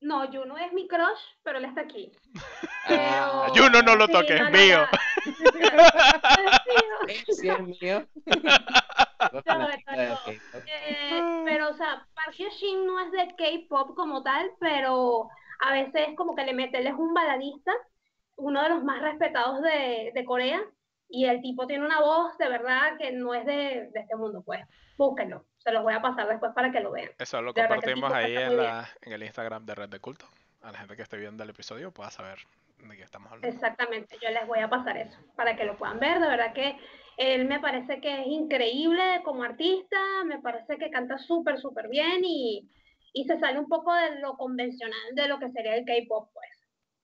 No, 0.00 0.26
Juno 0.28 0.56
es 0.56 0.72
mi 0.72 0.88
crush, 0.88 1.20
pero 1.42 1.58
él 1.58 1.64
está 1.64 1.82
aquí. 1.82 2.12
Ah, 2.92 3.46
Juno 3.54 3.82
no 3.82 3.94
lo 3.94 4.08
toques, 4.08 4.40
es 4.40 4.50
mío. 4.50 4.84
Sí, 7.32 7.48
es 7.48 7.60
mío. 7.60 8.06
Eh, 10.66 11.42
pero, 11.44 11.68
o 11.68 11.74
sea, 11.74 12.06
Park 12.14 12.32
Hyo-shin 12.32 12.86
no 12.86 12.98
es 13.00 13.12
de 13.12 13.34
K-pop 13.36 13.94
como 13.94 14.22
tal, 14.22 14.50
pero 14.58 15.28
a 15.60 15.72
veces 15.72 16.08
como 16.16 16.34
que 16.34 16.44
le 16.44 16.54
mete, 16.54 16.78
él 16.78 16.86
es 16.86 16.94
un 16.94 17.12
baladista, 17.12 17.70
uno 18.36 18.62
de 18.62 18.70
los 18.70 18.82
más 18.82 19.02
respetados 19.02 19.60
de, 19.60 20.12
de 20.14 20.24
Corea, 20.24 20.62
y 21.08 21.26
el 21.26 21.42
tipo 21.42 21.66
tiene 21.66 21.84
una 21.84 22.00
voz 22.00 22.36
de 22.38 22.48
verdad 22.48 22.96
que 22.98 23.12
no 23.12 23.34
es 23.34 23.44
de, 23.44 23.90
de 23.92 24.00
este 24.00 24.16
mundo, 24.16 24.42
pues. 24.42 24.64
Búsquenlo 24.96 25.44
se 25.60 25.72
los 25.72 25.82
voy 25.82 25.94
a 25.94 26.00
pasar 26.00 26.26
después 26.26 26.52
para 26.54 26.72
que 26.72 26.80
lo 26.80 26.90
vean. 26.90 27.10
Eso 27.18 27.40
lo 27.42 27.52
compartimos 27.52 28.12
ahí 28.12 28.34
en, 28.36 28.56
la, 28.56 28.88
en, 29.02 29.12
el 29.12 29.22
Instagram 29.22 29.66
de 29.66 29.74
Red 29.74 29.88
de 29.90 30.00
Culto. 30.00 30.26
A 30.62 30.72
la 30.72 30.78
gente 30.78 30.96
que 30.96 31.02
esté 31.02 31.16
viendo 31.16 31.42
el 31.42 31.50
episodio 31.50 31.90
pueda 31.90 32.10
saber 32.10 32.38
de 32.78 32.96
qué 32.96 33.02
estamos 33.02 33.32
hablando. 33.32 33.48
Exactamente, 33.48 34.16
yo 34.22 34.30
les 34.30 34.46
voy 34.46 34.58
a 34.58 34.68
pasar 34.68 34.96
eso 34.96 35.18
para 35.36 35.56
que 35.56 35.64
lo 35.64 35.76
puedan 35.76 35.98
ver. 35.98 36.20
De 36.20 36.28
verdad 36.28 36.52
que 36.52 36.76
él 37.16 37.46
me 37.46 37.60
parece 37.60 38.00
que 38.00 38.22
es 38.22 38.26
increíble 38.26 39.22
como 39.24 39.42
artista, 39.42 39.98
me 40.24 40.38
parece 40.38 40.78
que 40.78 40.90
canta 40.90 41.18
súper, 41.18 41.58
súper 41.58 41.88
bien 41.88 42.22
y, 42.24 42.68
y 43.12 43.24
se 43.24 43.38
sale 43.38 43.58
un 43.58 43.68
poco 43.68 43.94
de 43.94 44.20
lo 44.20 44.36
convencional 44.36 45.14
de 45.14 45.28
lo 45.28 45.38
que 45.38 45.50
sería 45.50 45.76
el 45.76 45.84
K-pop, 45.84 46.30
pues. 46.32 46.48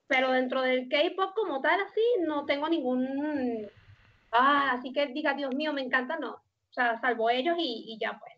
Pero 0.06 0.30
dentro 0.32 0.62
del 0.62 0.88
K-pop 0.88 1.34
como 1.34 1.60
tal, 1.60 1.80
así, 1.80 2.00
no 2.20 2.44
tengo 2.44 2.68
ningún. 2.68 3.68
Ah, 4.30 4.72
así 4.72 4.92
que 4.92 5.06
diga, 5.08 5.34
Dios 5.34 5.54
mío, 5.54 5.72
me 5.72 5.82
encanta, 5.82 6.18
no. 6.18 6.34
O 6.34 6.72
sea, 6.72 7.00
salvo 7.00 7.30
ellos 7.30 7.56
y, 7.58 7.84
y 7.88 7.98
ya, 7.98 8.18
pues. 8.18 8.32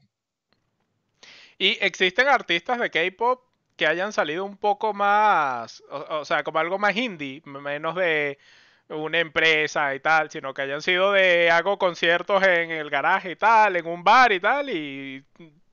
Y 1.59 1.77
existen 1.81 2.29
artistas 2.29 2.79
de 2.79 2.91
K-pop 2.91 3.48
que 3.79 3.87
hayan 3.87 4.13
salido 4.13 4.45
un 4.45 4.57
poco 4.59 4.93
más, 4.93 5.83
o, 5.89 6.25
sea, 6.25 6.43
como 6.43 6.59
algo 6.59 6.79
más 6.79 6.97
indie, 6.97 7.41
menos 7.45 7.95
de 7.95 8.39
una 8.89 9.21
empresa 9.21 9.95
y 9.95 10.01
tal, 10.01 10.31
sino 10.31 10.53
que 10.53 10.63
hayan 10.63 10.83
sido 10.83 11.13
de 11.13 11.51
hago 11.51 11.79
conciertos 11.79 12.43
en 12.43 12.73
el 12.73 12.91
garaje 12.91 13.31
y 13.31 13.37
tal, 13.37 13.77
en 13.77 13.87
un 13.87 14.03
bar 14.03 14.33
y 14.33 14.41
tal, 14.41 14.69
y 14.69 15.25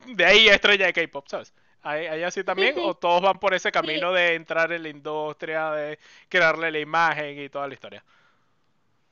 de 0.05 0.25
ahí 0.25 0.47
estrella 0.47 0.85
de 0.85 0.93
K-pop, 0.93 1.27
¿sabes? 1.27 1.53
¿Hay, 1.81 2.23
así 2.23 2.43
también? 2.43 2.75
¿O 2.79 2.95
todos 2.95 3.21
van 3.21 3.39
por 3.39 3.53
ese 3.53 3.71
camino 3.71 4.11
de 4.11 4.35
entrar 4.35 4.71
en 4.71 4.83
la 4.83 4.89
industria, 4.89 5.71
de 5.71 5.99
crearle 6.29 6.71
la 6.71 6.79
imagen 6.79 7.39
y 7.39 7.49
toda 7.49 7.67
la 7.67 7.73
historia? 7.73 8.03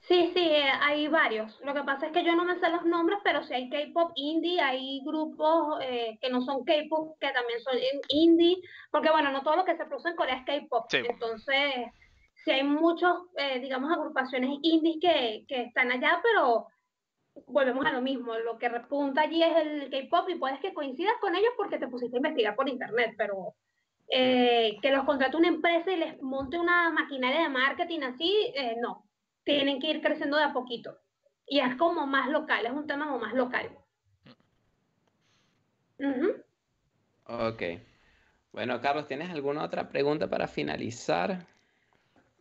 Sí, 0.07 0.31
sí, 0.33 0.41
eh, 0.41 0.69
hay 0.81 1.07
varios. 1.07 1.57
Lo 1.61 1.73
que 1.73 1.83
pasa 1.83 2.07
es 2.07 2.11
que 2.11 2.25
yo 2.25 2.35
no 2.35 2.43
me 2.43 2.59
sé 2.59 2.69
los 2.69 2.83
nombres, 2.83 3.19
pero 3.23 3.41
sí 3.43 3.53
hay 3.53 3.69
K-pop 3.69 4.11
indie, 4.15 4.59
hay 4.59 5.01
grupos 5.05 5.79
eh, 5.81 6.17
que 6.19 6.29
no 6.29 6.41
son 6.41 6.65
K-pop, 6.65 7.17
que 7.21 7.31
también 7.31 7.61
son 7.61 7.75
indie, 8.09 8.57
porque 8.91 9.11
bueno, 9.11 9.31
no 9.31 9.43
todo 9.43 9.55
lo 9.55 9.63
que 9.63 9.77
se 9.77 9.85
produce 9.85 10.09
en 10.09 10.17
Corea 10.17 10.35
es 10.35 10.45
K-pop. 10.45 10.87
Entonces, 10.93 11.85
sí 12.43 12.51
hay 12.51 12.65
muchos, 12.65 13.13
eh, 13.37 13.59
digamos, 13.61 13.89
agrupaciones 13.93 14.59
indies 14.61 14.97
que, 14.99 15.45
que 15.47 15.61
están 15.63 15.89
allá, 15.89 16.19
pero 16.21 16.67
volvemos 17.47 17.85
a 17.85 17.93
lo 17.93 18.01
mismo. 18.01 18.37
Lo 18.39 18.57
que 18.57 18.67
repunta 18.67 19.21
allí 19.21 19.41
es 19.41 19.55
el 19.55 19.89
K-pop 19.89 20.27
y 20.27 20.35
puedes 20.35 20.59
que 20.59 20.73
coincidas 20.73 21.15
con 21.21 21.33
ellos 21.33 21.53
porque 21.55 21.79
te 21.79 21.87
pusiste 21.87 22.17
a 22.17 22.19
investigar 22.19 22.55
por 22.57 22.67
internet, 22.67 23.15
pero 23.17 23.55
que 24.09 24.91
los 24.91 25.05
contrate 25.05 25.37
una 25.37 25.47
empresa 25.47 25.91
y 25.91 25.95
les 25.95 26.21
monte 26.21 26.59
una 26.59 26.89
maquinaria 26.91 27.43
de 27.43 27.49
marketing 27.49 28.01
así, 28.01 28.53
no 28.81 29.05
tienen 29.43 29.79
que 29.79 29.87
ir 29.87 30.01
creciendo 30.01 30.37
de 30.37 30.43
a 30.43 30.53
poquito. 30.53 30.99
Y 31.45 31.59
es 31.59 31.75
como 31.75 32.07
más 32.07 32.29
local, 32.29 32.65
es 32.65 32.71
un 32.71 32.87
tema 32.87 33.05
como 33.05 33.19
más 33.19 33.33
local. 33.33 33.69
Ok. 37.25 37.63
Bueno, 38.51 38.79
Carlos, 38.81 39.07
¿tienes 39.07 39.29
alguna 39.29 39.63
otra 39.63 39.89
pregunta 39.89 40.29
para 40.29 40.47
finalizar? 40.47 41.45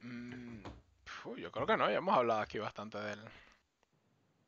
Mm, 0.03 0.62
yo 1.37 1.51
creo 1.51 1.67
que 1.67 1.77
no, 1.77 1.91
ya 1.91 1.97
hemos 1.97 2.17
hablado 2.17 2.41
aquí 2.41 2.59
bastante 2.59 2.99
de 2.99 3.12
él. 3.12 3.21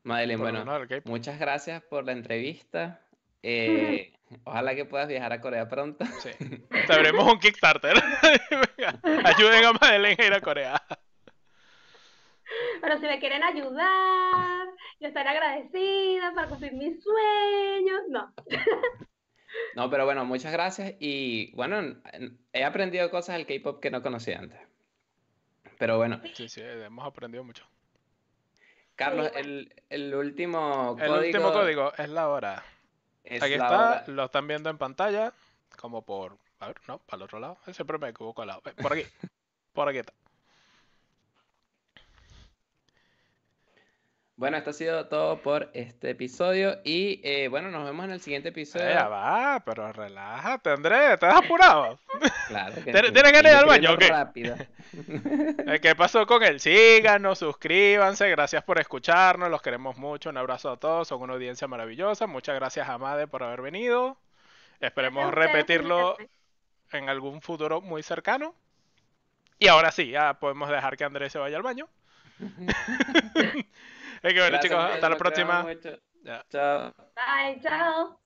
Madeleine, 0.03 0.43
bueno, 0.43 0.65
muchas 1.05 1.39
gracias 1.39 1.83
por 1.83 2.05
la 2.05 2.13
entrevista. 2.13 3.01
Eh, 3.47 4.11
ojalá 4.45 4.75
que 4.75 4.87
puedas 4.87 5.07
viajar 5.07 5.31
a 5.35 5.41
Corea 5.43 5.69
pronto. 5.69 6.07
Sí. 6.23 6.31
Te 6.39 7.13
un 7.13 7.39
Kickstarter. 7.39 7.93
Ayuden 9.25 9.65
a 9.67 9.73
Madeleine 9.75 10.17
a 10.19 10.27
ir 10.27 10.33
a 10.33 10.41
Corea. 10.41 10.83
Pero 12.85 12.99
si 12.99 13.07
me 13.07 13.19
quieren 13.19 13.43
ayudar, 13.43 14.69
yo 15.01 15.09
estaré 15.09 15.31
agradecida 15.31 16.33
para 16.35 16.49
cumplir 16.49 16.73
mis 16.75 17.03
sueños. 17.03 18.03
No. 18.09 18.33
No, 19.77 19.89
pero 19.89 20.05
bueno, 20.05 20.25
muchas 20.25 20.53
gracias. 20.53 20.95
Y 20.99 21.55
bueno, 21.55 22.01
he 22.53 22.65
aprendido 22.65 23.11
cosas 23.11 23.37
del 23.37 23.47
K-pop 23.47 23.81
que 23.81 23.91
no 23.91 24.03
conocía 24.03 24.39
antes. 24.39 24.59
Pero 25.79 25.97
bueno. 25.97 26.21
Sí, 26.35 26.49
sí, 26.49 26.61
hemos 26.61 27.07
aprendido 27.07 27.45
mucho. 27.45 27.65
Carlos, 28.97 29.31
el, 29.35 29.75
el, 29.91 30.15
último 30.15 30.97
código. 30.99 31.17
El 31.17 31.25
último 31.27 31.53
código 31.53 31.93
es 31.97 32.09
la 32.09 32.29
hora. 32.29 32.65
Aquí 33.41 33.55
está, 33.55 34.05
lo 34.07 34.25
están 34.25 34.47
viendo 34.47 34.71
en 34.71 34.79
pantalla, 34.79 35.33
como 35.77 36.03
por. 36.03 36.37
A 36.61 36.69
ver, 36.69 36.77
no, 36.87 36.99
para 36.99 37.17
el 37.17 37.23
otro 37.23 37.41
lado. 37.41 37.59
Siempre 37.73 37.99
me 37.99 38.09
equivoco 38.11 38.43
al 38.43 38.49
lado. 38.49 38.61
Por 38.61 38.93
aquí. 38.93 39.05
por 39.73 39.89
aquí 39.89 39.99
está. 39.99 40.13
Bueno, 44.37 44.57
esto 44.57 44.71
ha 44.71 44.73
sido 44.73 45.07
todo 45.07 45.41
por 45.41 45.71
este 45.75 46.11
episodio 46.11 46.81
y 46.83 47.21
eh, 47.23 47.47
bueno, 47.47 47.71
nos 47.71 47.85
vemos 47.85 48.05
en 48.07 48.11
el 48.11 48.21
siguiente 48.21 48.49
episodio. 48.49 48.89
Ya 48.89 49.07
va, 49.07 49.63
pero 49.65 49.93
relájate, 49.93 50.71
Andrés, 50.71 51.13
¿estás 51.13 51.37
apurado? 51.37 51.99
Claro. 52.49 52.75
Que 52.75 52.93
¿Tienes 52.93 53.33
que 53.33 53.39
ir 53.39 53.47
al 53.47 53.65
baño 53.65 53.97
qué? 53.97 54.09
Rápido. 54.09 54.57
Eh, 55.67 55.81
¿Qué 55.81 55.97
pasó 55.97 56.25
con 56.27 56.43
él? 56.43 56.61
Síganos, 56.61 57.39
suscríbanse, 57.39 58.29
gracias 58.31 58.63
por 58.63 58.79
escucharnos, 58.79 59.51
los 59.51 59.63
queremos 59.63 59.97
mucho, 59.97 60.31
un 60.31 60.37
abrazo 60.37 60.71
a 60.71 60.77
todos, 60.77 61.09
son 61.09 61.23
una 61.23 61.33
audiencia 61.33 61.67
maravillosa, 61.67 62.29
muchas 62.29 62.55
gracias 62.55 62.89
a 62.89 62.99
Made 62.99 63.27
por 63.27 63.43
haber 63.43 63.63
venido, 63.63 64.17
esperemos 64.79 65.35
repetirlo 65.35 66.17
en 66.93 67.09
algún 67.09 67.41
futuro 67.41 67.81
muy 67.81 68.05
cercano 68.05 68.55
Y 69.59 69.67
ahora 69.67 69.91
sí, 69.91 70.11
ya 70.11 70.35
podemos 70.35 70.69
dejar 70.69 70.97
que 70.97 71.05
Andrés 71.05 71.33
se 71.33 71.39
vaya 71.39 71.57
al 71.57 71.63
baño. 71.63 71.89
es 74.29 74.35
que 74.35 74.41
bueno, 74.41 74.57
Gracias, 74.57 74.63
chicos, 74.63 74.95
hasta 74.95 75.09
la 75.09 75.17
próxima. 75.17 75.67
Chao. 76.51 76.93
Bye, 77.15 77.61
chao. 77.61 78.24